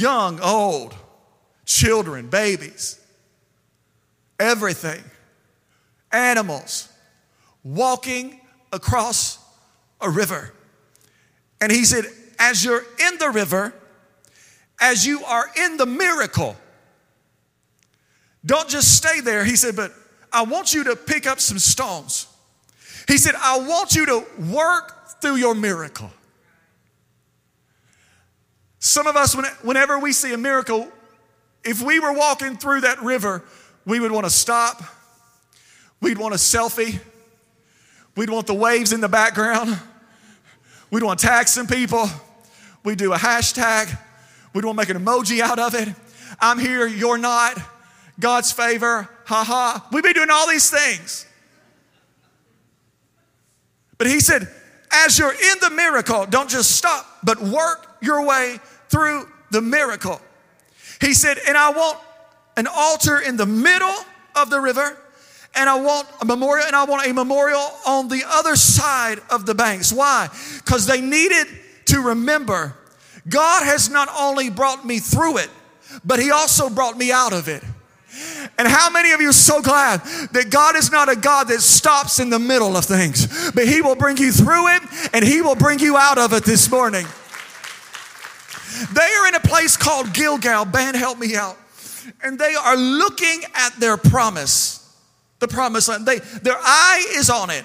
young, 0.00 0.40
old, 0.40 0.94
children, 1.64 2.28
babies, 2.28 3.00
everything, 4.38 5.02
animals, 6.12 6.88
walking 7.64 8.40
across 8.72 9.38
a 10.00 10.08
river. 10.08 10.52
And 11.60 11.72
he 11.72 11.84
said, 11.84 12.04
as 12.38 12.64
you're 12.64 12.84
in 13.06 13.18
the 13.18 13.30
river, 13.30 13.74
as 14.80 15.04
you 15.04 15.24
are 15.24 15.50
in 15.56 15.76
the 15.76 15.86
miracle, 15.86 16.56
don't 18.46 18.68
just 18.68 18.96
stay 18.96 19.20
there. 19.20 19.44
He 19.44 19.56
said, 19.56 19.74
but 19.74 19.92
I 20.32 20.44
want 20.44 20.72
you 20.72 20.84
to 20.84 20.96
pick 20.96 21.26
up 21.26 21.40
some 21.40 21.58
stones. 21.58 22.28
He 23.08 23.18
said, 23.18 23.34
I 23.36 23.58
want 23.58 23.94
you 23.94 24.06
to 24.06 24.24
work 24.52 25.20
through 25.20 25.36
your 25.36 25.54
miracle. 25.54 26.10
Some 28.78 29.06
of 29.06 29.16
us, 29.16 29.34
whenever 29.62 29.98
we 29.98 30.12
see 30.12 30.32
a 30.32 30.38
miracle, 30.38 30.88
if 31.64 31.82
we 31.82 32.00
were 32.00 32.12
walking 32.12 32.56
through 32.56 32.82
that 32.82 33.02
river, 33.02 33.42
we 33.84 34.00
would 34.00 34.12
want 34.12 34.26
to 34.26 34.30
stop. 34.30 34.82
We'd 36.00 36.18
want 36.18 36.34
a 36.34 36.38
selfie. 36.38 37.00
We'd 38.16 38.30
want 38.30 38.46
the 38.46 38.54
waves 38.54 38.92
in 38.92 39.00
the 39.00 39.08
background. 39.08 39.78
We'd 40.90 41.02
want 41.02 41.18
to 41.18 41.26
tag 41.26 41.48
some 41.48 41.66
people. 41.66 42.08
We'd 42.84 42.98
do 42.98 43.12
a 43.12 43.16
hashtag. 43.16 43.96
We'd 44.54 44.64
want 44.64 44.78
to 44.78 44.82
make 44.82 44.90
an 44.90 45.04
emoji 45.04 45.40
out 45.40 45.58
of 45.58 45.74
it. 45.74 45.88
I'm 46.40 46.58
here, 46.58 46.86
you're 46.86 47.18
not. 47.18 47.58
God's 48.20 48.52
favor, 48.52 49.08
ha 49.24 49.44
ha. 49.44 49.88
We'd 49.92 50.04
be 50.04 50.12
doing 50.12 50.30
all 50.30 50.48
these 50.48 50.70
things. 50.70 51.26
But 53.96 54.06
he 54.06 54.20
said, 54.20 54.48
as 54.90 55.18
you're 55.18 55.32
in 55.32 55.58
the 55.60 55.70
miracle, 55.70 56.26
don't 56.26 56.48
just 56.48 56.72
stop, 56.76 57.06
but 57.22 57.40
work 57.40 57.96
your 58.00 58.26
way 58.26 58.58
through 58.88 59.28
the 59.50 59.60
miracle. 59.60 60.20
He 61.00 61.14
said, 61.14 61.38
and 61.46 61.56
I 61.56 61.70
want 61.70 61.98
an 62.56 62.66
altar 62.66 63.20
in 63.20 63.36
the 63.36 63.46
middle 63.46 63.94
of 64.34 64.50
the 64.50 64.60
river, 64.60 64.96
and 65.54 65.68
I 65.68 65.80
want 65.80 66.08
a 66.20 66.24
memorial, 66.24 66.66
and 66.66 66.76
I 66.76 66.84
want 66.84 67.06
a 67.06 67.12
memorial 67.12 67.70
on 67.86 68.08
the 68.08 68.22
other 68.26 68.56
side 68.56 69.20
of 69.30 69.46
the 69.46 69.54
banks. 69.54 69.92
Why? 69.92 70.28
Because 70.56 70.86
they 70.86 71.00
needed 71.00 71.46
to 71.86 72.00
remember 72.00 72.74
God 73.28 73.64
has 73.64 73.90
not 73.90 74.08
only 74.18 74.48
brought 74.50 74.86
me 74.86 74.98
through 75.00 75.38
it, 75.38 75.50
but 76.04 76.18
He 76.18 76.30
also 76.30 76.70
brought 76.70 76.96
me 76.96 77.12
out 77.12 77.32
of 77.32 77.48
it. 77.48 77.62
And 78.58 78.68
how 78.68 78.90
many 78.90 79.12
of 79.12 79.20
you 79.20 79.30
are 79.30 79.32
so 79.32 79.60
glad 79.62 80.00
that 80.32 80.50
God 80.50 80.76
is 80.76 80.90
not 80.90 81.08
a 81.08 81.16
God 81.16 81.48
that 81.48 81.60
stops 81.60 82.18
in 82.18 82.30
the 82.30 82.38
middle 82.38 82.76
of 82.76 82.84
things, 82.84 83.52
but 83.52 83.66
He 83.66 83.82
will 83.82 83.96
bring 83.96 84.16
you 84.16 84.32
through 84.32 84.68
it 84.68 84.82
and 85.12 85.24
He 85.24 85.42
will 85.42 85.54
bring 85.54 85.78
you 85.78 85.96
out 85.96 86.18
of 86.18 86.32
it 86.32 86.44
this 86.44 86.70
morning. 86.70 87.06
They 88.92 89.02
are 89.02 89.26
in 89.28 89.34
a 89.34 89.40
place 89.40 89.76
called 89.76 90.12
Gilgal. 90.12 90.64
Band, 90.66 90.96
help 90.96 91.18
me 91.18 91.34
out. 91.36 91.56
And 92.22 92.38
they 92.38 92.54
are 92.54 92.76
looking 92.76 93.42
at 93.54 93.74
their 93.78 93.96
promise, 93.96 94.96
the 95.40 95.48
promise 95.48 95.88
land. 95.88 96.06
They, 96.06 96.18
their 96.18 96.56
eye 96.56 97.06
is 97.16 97.30
on 97.30 97.50
it. 97.50 97.64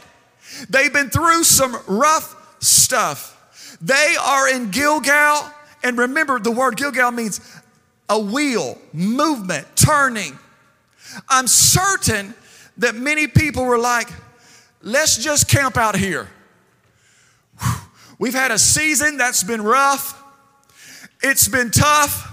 They've 0.69 0.91
been 0.93 1.09
through 1.09 1.43
some 1.43 1.77
rough 1.87 2.35
stuff. 2.63 3.77
They 3.81 4.15
are 4.21 4.49
in 4.49 4.71
Gilgal. 4.71 5.51
And 5.83 5.97
remember, 5.97 6.39
the 6.39 6.51
word 6.51 6.77
Gilgal 6.77 7.11
means 7.11 7.41
a 8.09 8.19
wheel, 8.19 8.77
movement, 8.93 9.67
turning. 9.75 10.37
I'm 11.29 11.47
certain 11.47 12.33
that 12.77 12.95
many 12.95 13.27
people 13.27 13.65
were 13.65 13.77
like, 13.77 14.09
let's 14.81 15.17
just 15.17 15.49
camp 15.49 15.77
out 15.77 15.95
here. 15.95 16.27
We've 18.19 18.33
had 18.33 18.51
a 18.51 18.59
season 18.59 19.17
that's 19.17 19.43
been 19.43 19.61
rough, 19.61 20.21
it's 21.21 21.47
been 21.47 21.71
tough. 21.71 22.29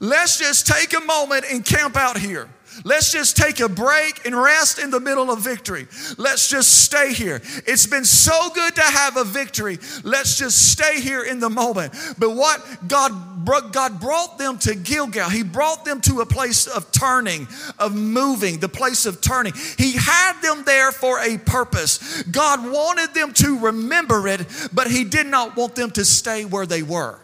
Let's 0.00 0.38
just 0.38 0.66
take 0.66 0.94
a 0.94 1.00
moment 1.00 1.44
and 1.50 1.64
camp 1.64 1.96
out 1.96 2.16
here. 2.16 2.48
Let's 2.84 3.10
just 3.10 3.36
take 3.36 3.60
a 3.60 3.68
break 3.68 4.24
and 4.24 4.36
rest 4.36 4.78
in 4.78 4.90
the 4.90 5.00
middle 5.00 5.30
of 5.30 5.40
victory. 5.40 5.88
Let's 6.16 6.48
just 6.48 6.84
stay 6.84 7.12
here. 7.12 7.42
It's 7.66 7.86
been 7.86 8.04
so 8.04 8.50
good 8.50 8.74
to 8.76 8.82
have 8.82 9.16
a 9.16 9.24
victory. 9.24 9.78
Let's 10.04 10.38
just 10.38 10.70
stay 10.70 11.00
here 11.00 11.24
in 11.24 11.40
the 11.40 11.50
moment. 11.50 11.94
But 12.18 12.30
what 12.36 12.86
God 12.86 13.27
God 13.72 14.00
brought 14.00 14.38
them 14.38 14.58
to 14.58 14.74
Gilgal. 14.74 15.30
He 15.30 15.42
brought 15.42 15.84
them 15.84 16.00
to 16.02 16.20
a 16.20 16.26
place 16.26 16.66
of 16.66 16.92
turning, 16.92 17.48
of 17.78 17.94
moving, 17.94 18.58
the 18.58 18.68
place 18.68 19.06
of 19.06 19.20
turning. 19.20 19.52
He 19.76 19.92
had 19.92 20.40
them 20.42 20.64
there 20.64 20.92
for 20.92 21.18
a 21.20 21.38
purpose. 21.38 22.22
God 22.24 22.70
wanted 22.70 23.14
them 23.14 23.32
to 23.34 23.58
remember 23.58 24.28
it, 24.28 24.46
but 24.72 24.88
He 24.88 25.04
did 25.04 25.26
not 25.26 25.56
want 25.56 25.74
them 25.74 25.90
to 25.92 26.04
stay 26.04 26.44
where 26.44 26.66
they 26.66 26.82
were. 26.82 27.18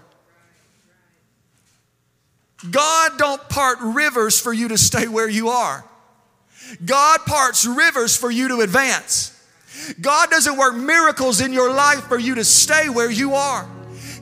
God 2.70 3.18
don't 3.18 3.46
part 3.48 3.78
rivers 3.80 4.40
for 4.40 4.52
you 4.52 4.68
to 4.68 4.78
stay 4.78 5.06
where 5.06 5.28
you 5.28 5.48
are. 5.48 5.84
God 6.84 7.20
parts 7.26 7.66
rivers 7.66 8.16
for 8.16 8.30
you 8.30 8.48
to 8.48 8.60
advance. 8.60 9.30
God 10.00 10.30
doesn't 10.30 10.56
work 10.56 10.74
miracles 10.74 11.40
in 11.40 11.52
your 11.52 11.72
life 11.72 12.04
for 12.04 12.18
you 12.18 12.36
to 12.36 12.44
stay 12.44 12.88
where 12.88 13.10
you 13.10 13.34
are. 13.34 13.68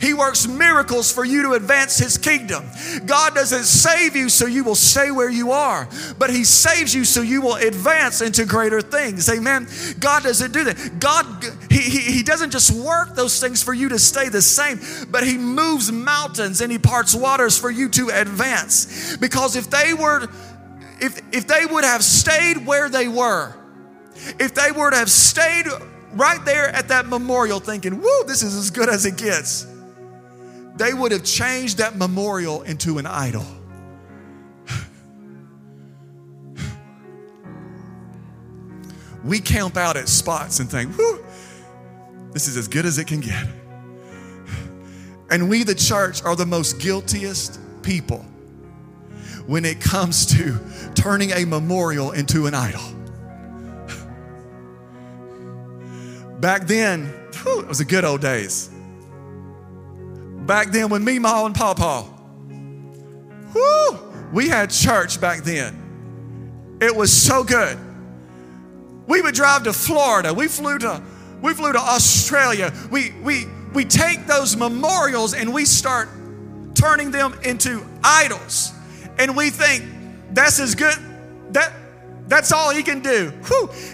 He 0.03 0.15
works 0.15 0.49
miracles 0.49 1.13
for 1.13 1.25
you 1.25 1.43
to 1.43 1.53
advance 1.53 1.97
His 1.97 2.19
kingdom. 2.19 2.65
God 3.07 3.37
doesn't 3.37 3.65
save 3.65 4.17
you 4.17 4.29
so 4.29 4.47
you 4.47 4.65
will 4.65 4.75
stay 4.75 5.13
where 5.13 5.31
you 5.31 5.53
are, 5.53 5.89
but 6.19 6.29
He 6.29 6.43
saves 6.43 6.93
you 6.93 7.05
so 7.05 7.23
you 7.23 7.41
will 7.41 7.55
advance 7.55 8.21
into 8.21 8.45
greater 8.45 8.81
things. 8.81 9.29
Amen. 9.29 9.69
God 10.01 10.25
doesn't 10.25 10.53
do 10.53 10.65
that. 10.65 10.99
God, 10.99 11.45
He, 11.71 11.79
he, 11.79 12.01
he 12.01 12.23
doesn't 12.25 12.51
just 12.51 12.73
work 12.73 13.15
those 13.15 13.41
things 13.41 13.63
for 13.63 13.73
you 13.73 13.89
to 13.91 13.99
stay 14.01 14.29
the 14.29 14.43
same, 14.43 14.81
but 15.09 15.25
He 15.25 15.39
moves 15.39 15.93
mountains 15.93 16.61
and 16.61 16.73
He 16.73 16.79
parts 16.79 17.15
waters 17.15 17.57
for 17.57 17.71
you 17.71 17.89
to 17.91 18.09
advance. 18.09 19.17
Because 19.19 19.55
if 19.55 19.71
they 19.71 19.95
were, 19.95 20.29
if, 21.01 21.21
if 21.33 21.47
they 21.47 21.65
would 21.65 21.85
have 21.85 22.03
stayed 22.03 22.67
where 22.67 22.89
they 22.89 23.07
were, 23.07 23.55
if 24.41 24.53
they 24.53 24.73
were 24.73 24.91
to 24.91 24.97
have 24.97 25.11
stayed 25.11 25.67
right 26.15 26.45
there 26.45 26.69
at 26.71 26.89
that 26.89 27.07
memorial 27.07 27.61
thinking, 27.61 28.01
whoo, 28.01 28.25
this 28.27 28.43
is 28.43 28.57
as 28.57 28.71
good 28.71 28.89
as 28.89 29.07
it 29.07 29.17
gets, 29.17 29.67
they 30.77 30.95
would 30.95 31.13
have 31.13 31.25
changed 31.25 31.79
that 31.79 31.97
memorial 31.97 32.63
into 32.63 32.99
an 32.99 33.07
idol. 33.07 33.47
we 39.25 39.39
camp 39.41 39.77
out 39.77 39.97
at 39.97 40.09
spots 40.09 40.61
and 40.61 40.71
think, 40.71 40.97
whoo, 40.97 41.25
this 42.33 42.49
is 42.49 42.57
as 42.57 42.69
good 42.69 42.87
as 42.87 42.99
it 42.99 43.07
can 43.07 43.21
get. 43.21 43.47
And 45.31 45.49
we, 45.49 45.63
the 45.63 45.75
church, 45.75 46.23
are 46.25 46.37
the 46.37 46.47
most 46.47 46.79
guiltiest 46.79 47.59
people 47.83 48.25
when 49.47 49.65
it 49.65 49.81
comes 49.81 50.27
to 50.27 50.59
turning 50.95 51.31
a 51.33 51.45
memorial 51.45 52.13
into 52.13 52.47
an 52.47 52.55
idol. 52.55 52.83
Back 56.41 56.67
then, 56.67 57.07
whew, 57.43 57.61
it 57.61 57.69
was 57.69 57.79
the 57.79 57.85
good 57.85 58.05
old 58.05 58.21
days. 58.21 58.72
Back 60.47 60.73
then, 60.73 60.89
with 60.89 61.03
me, 61.03 61.19
Ma, 61.19 61.47
and 61.47 61.55
Papa, 61.55 62.05
whoo, 63.55 63.99
we 64.33 64.49
had 64.49 64.71
church 64.71 65.21
back 65.21 65.45
then. 65.45 66.79
It 66.81 66.95
was 66.95 67.13
so 67.13 67.45
good. 67.45 67.79
We 69.07 69.23
would 69.23 69.35
drive 69.35 69.65
to 69.65 69.73
Florida. 69.73 70.35
We 70.35 70.49
flew 70.49 70.79
to, 70.79 71.03
we 71.41 71.55
flew 71.55 71.73
to 71.73 71.79
Australia. 71.79 72.73
We, 72.91 73.13
we, 73.23 73.47
we 73.73 73.85
take 73.85 74.27
those 74.27 74.57
memorials 74.57 75.35
and 75.35 75.53
we 75.53 75.65
start 75.65 76.09
turning 76.75 77.11
them 77.11 77.39
into 77.45 77.85
idols. 78.03 78.73
And 79.19 79.37
we 79.37 79.51
think 79.51 79.85
that's 80.33 80.59
as 80.59 80.75
good, 80.75 80.97
that, 81.51 81.73
that's 82.27 82.53
all 82.53 82.71
he 82.71 82.83
can 82.83 83.01
do. 83.01 83.33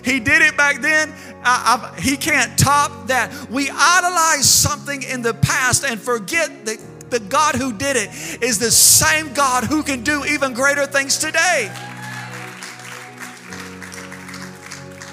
He 0.04 0.20
did 0.20 0.42
it 0.42 0.56
back 0.56 0.80
then. 0.80 1.12
I, 1.42 1.92
I, 1.96 2.00
he 2.00 2.16
can't 2.16 2.58
top 2.58 3.08
that. 3.08 3.50
We 3.50 3.70
idolize 3.70 4.48
something 4.48 5.02
in 5.02 5.22
the 5.22 5.34
past 5.34 5.84
and 5.84 6.00
forget 6.00 6.66
that 6.66 6.78
the 7.10 7.20
God 7.20 7.54
who 7.54 7.72
did 7.72 7.96
it 7.96 8.42
is 8.42 8.58
the 8.58 8.70
same 8.70 9.32
God 9.32 9.64
who 9.64 9.82
can 9.82 10.02
do 10.02 10.24
even 10.24 10.52
greater 10.52 10.86
things 10.86 11.18
today. 11.18 11.72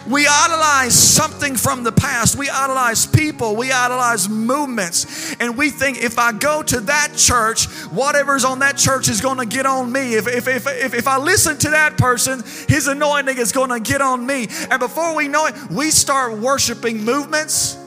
We 0.08 0.28
idolize 0.28 0.94
something 0.94 1.56
from 1.56 1.84
the 1.84 1.91
past. 1.91 2.38
We 2.38 2.50
idolize 2.50 3.08
people. 3.08 3.56
We 3.56 3.72
idolize 3.72 4.30
movements. 4.30 5.36
And 5.39 5.58
we 5.58 5.72
think 5.72 5.98
if 6.04 6.20
I 6.20 6.32
go 6.32 6.62
to 6.62 6.82
that 6.82 7.13
church, 7.15 7.65
whatever's 7.86 8.46
on 8.46 8.60
that 8.60 8.78
church 8.78 9.10
is 9.10 9.20
going 9.20 9.39
to 9.39 9.46
get 9.46 9.65
on 9.65 9.91
me. 9.91 10.13
If, 10.15 10.28
if, 10.28 10.48
if, 10.48 10.68
if, 10.68 10.94
if 10.94 11.08
I 11.08 11.18
listen 11.18 11.58
to 11.58 11.72
that 11.72 11.98
person, 11.98 12.44
his 12.68 12.88
anointing 12.88 13.38
is 13.38 13.52
going 13.52 13.70
to 13.70 13.80
get 13.80 14.02
on 14.02 14.26
me. 14.26 14.48
And 14.70 14.80
before 14.80 15.15
we 15.15 15.28
know 15.28 15.48
it, 15.48 15.56
we 15.72 15.89
start 15.89 16.38
worshiping 16.38 17.04
movements. 17.04 17.78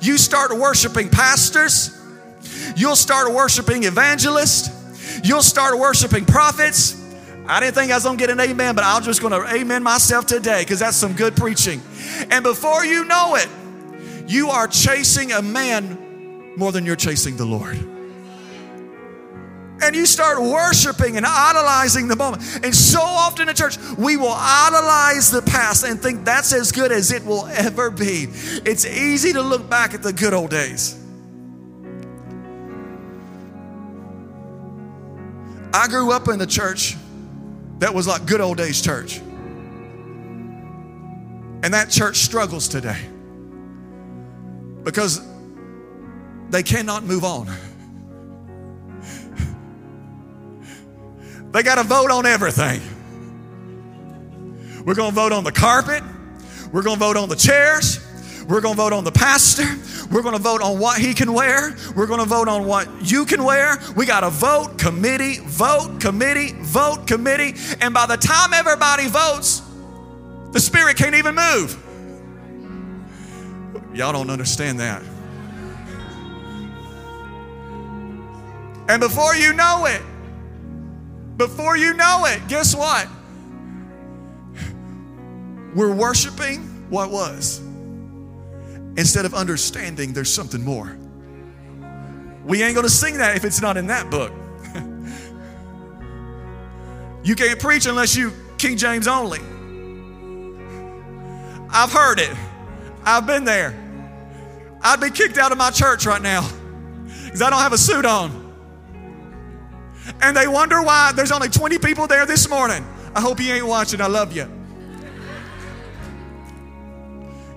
You 0.00 0.18
start 0.18 0.56
worshiping 0.56 1.08
pastors. 1.08 1.98
You'll 2.76 2.96
start 2.96 3.32
worshiping 3.32 3.84
evangelists. 3.84 4.70
You'll 5.24 5.42
start 5.42 5.78
worshiping 5.78 6.24
prophets. 6.24 7.01
I 7.52 7.60
didn't 7.60 7.74
think 7.74 7.92
I 7.92 7.96
was 7.96 8.04
gonna 8.04 8.16
get 8.16 8.30
an 8.30 8.40
amen, 8.40 8.74
but 8.74 8.82
I'm 8.82 9.02
just 9.02 9.20
gonna 9.20 9.40
amen 9.40 9.82
myself 9.82 10.24
today 10.24 10.62
because 10.62 10.78
that's 10.78 10.96
some 10.96 11.12
good 11.12 11.36
preaching. 11.36 11.82
And 12.30 12.42
before 12.42 12.82
you 12.82 13.04
know 13.04 13.34
it, 13.34 13.46
you 14.26 14.48
are 14.48 14.66
chasing 14.66 15.32
a 15.32 15.42
man 15.42 16.54
more 16.56 16.72
than 16.72 16.86
you're 16.86 16.96
chasing 16.96 17.36
the 17.36 17.44
Lord. 17.44 17.76
And 19.82 19.94
you 19.94 20.06
start 20.06 20.40
worshiping 20.40 21.18
and 21.18 21.26
idolizing 21.26 22.08
the 22.08 22.16
moment. 22.16 22.42
And 22.64 22.74
so 22.74 23.02
often 23.02 23.50
in 23.50 23.54
church, 23.54 23.76
we 23.98 24.16
will 24.16 24.34
idolize 24.34 25.30
the 25.30 25.42
past 25.42 25.84
and 25.84 26.00
think 26.00 26.24
that's 26.24 26.54
as 26.54 26.72
good 26.72 26.90
as 26.90 27.12
it 27.12 27.22
will 27.22 27.44
ever 27.48 27.90
be. 27.90 28.28
It's 28.64 28.86
easy 28.86 29.34
to 29.34 29.42
look 29.42 29.68
back 29.68 29.92
at 29.92 30.02
the 30.02 30.14
good 30.14 30.32
old 30.32 30.48
days. 30.48 30.98
I 35.74 35.86
grew 35.88 36.12
up 36.12 36.28
in 36.28 36.38
the 36.38 36.46
church 36.46 36.96
that 37.82 37.92
was 37.92 38.06
like 38.06 38.26
good 38.26 38.40
old 38.40 38.58
days 38.58 38.80
church. 38.80 39.18
And 41.64 41.74
that 41.74 41.90
church 41.90 42.18
struggles 42.18 42.68
today 42.68 43.00
because 44.84 45.20
they 46.50 46.62
cannot 46.62 47.02
move 47.02 47.24
on. 47.24 47.48
They 51.50 51.64
got 51.64 51.74
to 51.74 51.82
vote 51.82 52.12
on 52.12 52.24
everything. 52.24 52.80
We're 54.84 54.94
going 54.94 55.10
to 55.10 55.14
vote 55.14 55.32
on 55.32 55.42
the 55.42 55.50
carpet. 55.50 56.04
We're 56.72 56.82
going 56.82 56.96
to 56.96 57.04
vote 57.04 57.16
on 57.16 57.28
the 57.28 57.36
chairs. 57.36 57.98
We're 58.48 58.60
going 58.60 58.76
to 58.76 58.80
vote 58.80 58.92
on 58.92 59.02
the 59.02 59.12
pastor. 59.12 59.66
We're 60.12 60.20
going 60.20 60.36
to 60.36 60.42
vote 60.42 60.60
on 60.60 60.78
what 60.78 60.98
he 60.98 61.14
can 61.14 61.32
wear. 61.32 61.74
We're 61.96 62.06
going 62.06 62.20
to 62.20 62.26
vote 62.26 62.46
on 62.46 62.66
what 62.66 62.86
you 63.00 63.24
can 63.24 63.44
wear. 63.44 63.78
We 63.96 64.04
got 64.04 64.20
to 64.20 64.28
vote, 64.28 64.76
committee, 64.78 65.38
vote, 65.40 66.00
committee, 66.00 66.52
vote, 66.60 67.06
committee. 67.06 67.54
And 67.80 67.94
by 67.94 68.04
the 68.04 68.18
time 68.18 68.52
everybody 68.52 69.08
votes, 69.08 69.62
the 70.50 70.60
Spirit 70.60 70.98
can't 70.98 71.14
even 71.14 71.34
move. 71.34 71.78
Y'all 73.94 74.12
don't 74.12 74.28
understand 74.28 74.80
that. 74.80 75.02
And 78.88 79.00
before 79.00 79.34
you 79.34 79.54
know 79.54 79.86
it, 79.86 80.02
before 81.38 81.78
you 81.78 81.94
know 81.94 82.26
it, 82.26 82.46
guess 82.48 82.74
what? 82.74 83.08
We're 85.74 85.94
worshiping 85.94 86.60
what 86.90 87.10
was 87.10 87.62
instead 88.96 89.24
of 89.24 89.34
understanding 89.34 90.12
there's 90.12 90.32
something 90.32 90.62
more. 90.62 90.96
We 92.44 92.62
ain't 92.62 92.74
gonna 92.74 92.88
sing 92.88 93.18
that 93.18 93.36
if 93.36 93.44
it's 93.44 93.60
not 93.60 93.76
in 93.76 93.86
that 93.88 94.10
book. 94.10 94.32
you 97.24 97.34
can't 97.34 97.60
preach 97.60 97.86
unless 97.86 98.16
you 98.16 98.32
King 98.58 98.76
James 98.76 99.06
only. 99.06 99.40
I've 101.70 101.92
heard 101.92 102.20
it, 102.20 102.36
I've 103.04 103.26
been 103.26 103.44
there. 103.44 103.78
I'd 104.82 105.00
be 105.00 105.10
kicked 105.10 105.38
out 105.38 105.52
of 105.52 105.58
my 105.58 105.70
church 105.70 106.06
right 106.06 106.20
now 106.20 106.48
because 107.24 107.40
I 107.40 107.50
don't 107.50 107.60
have 107.60 107.72
a 107.72 107.78
suit 107.78 108.04
on. 108.04 108.40
And 110.20 110.36
they 110.36 110.48
wonder 110.48 110.82
why 110.82 111.12
there's 111.12 111.30
only 111.30 111.48
20 111.48 111.78
people 111.78 112.08
there 112.08 112.26
this 112.26 112.48
morning. 112.48 112.84
I 113.14 113.20
hope 113.20 113.40
you 113.40 113.52
ain't 113.52 113.66
watching. 113.66 114.00
I 114.00 114.08
love 114.08 114.34
you. 114.34 114.50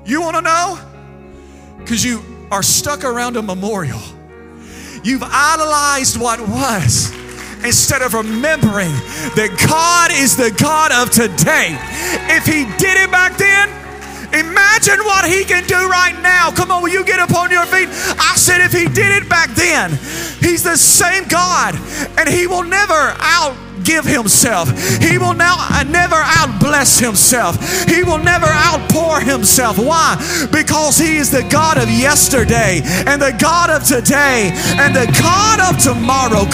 You 0.06 0.22
want 0.22 0.36
to 0.36 0.42
know? 0.44 0.95
Because 1.86 2.04
you 2.04 2.20
are 2.50 2.64
stuck 2.64 3.04
around 3.04 3.38
a 3.38 3.42
memorial. 3.44 4.02
You've 5.04 5.22
idolized 5.22 6.20
what 6.20 6.40
was 6.40 7.14
instead 7.64 8.02
of 8.02 8.16
remembering 8.16 8.90
that 9.38 9.54
God 9.70 10.10
is 10.12 10.36
the 10.36 10.50
God 10.50 10.92
of 10.92 11.14
today. 11.14 11.78
If 12.34 12.50
He 12.50 12.66
did 12.82 12.98
it 12.98 13.12
back 13.12 13.38
then, 13.38 13.70
imagine 14.34 14.98
what 15.06 15.30
He 15.30 15.46
can 15.46 15.62
do 15.68 15.78
right 15.88 16.20
now. 16.24 16.50
Come 16.50 16.72
on, 16.72 16.82
will 16.82 16.90
you 16.90 17.06
get 17.06 17.20
up 17.20 17.36
on 17.38 17.52
your 17.52 17.68
feet? 17.68 17.88
I 18.18 18.34
said, 18.36 18.62
if 18.62 18.74
He 18.74 18.86
did 18.86 19.22
it 19.22 19.30
back 19.30 19.52
then, 19.54 19.92
He's 20.42 20.64
the 20.64 20.78
same 20.78 21.28
God 21.28 21.76
and 22.18 22.28
He 22.28 22.48
will 22.48 22.64
never 22.64 23.14
out 23.22 23.56
outgive 23.86 24.06
himself. 24.06 24.70
He 25.00 25.18
will 25.18 25.34
now 25.34 25.58
never 25.88 26.16
outbless 26.16 27.00
himself. 27.00 27.58
He 27.88 28.04
will 28.04 28.18
never 28.18 28.48
outpour 28.48 29.20
himself. 29.20 29.78
Why? 29.78 30.16
Because 30.52 30.98
he 30.98 31.18
is 31.18 31.32
the 31.32 31.44
God 31.50 31.78
of 31.78 31.90
yesterday 31.90 32.82
and 33.06 33.22
the 33.22 33.36
God 33.40 33.70
of 33.70 33.84
today 33.84 34.52
and 34.78 34.96
the 34.96 35.06
God 35.22 35.60
of 35.62 35.82
tomorrow. 35.82 36.46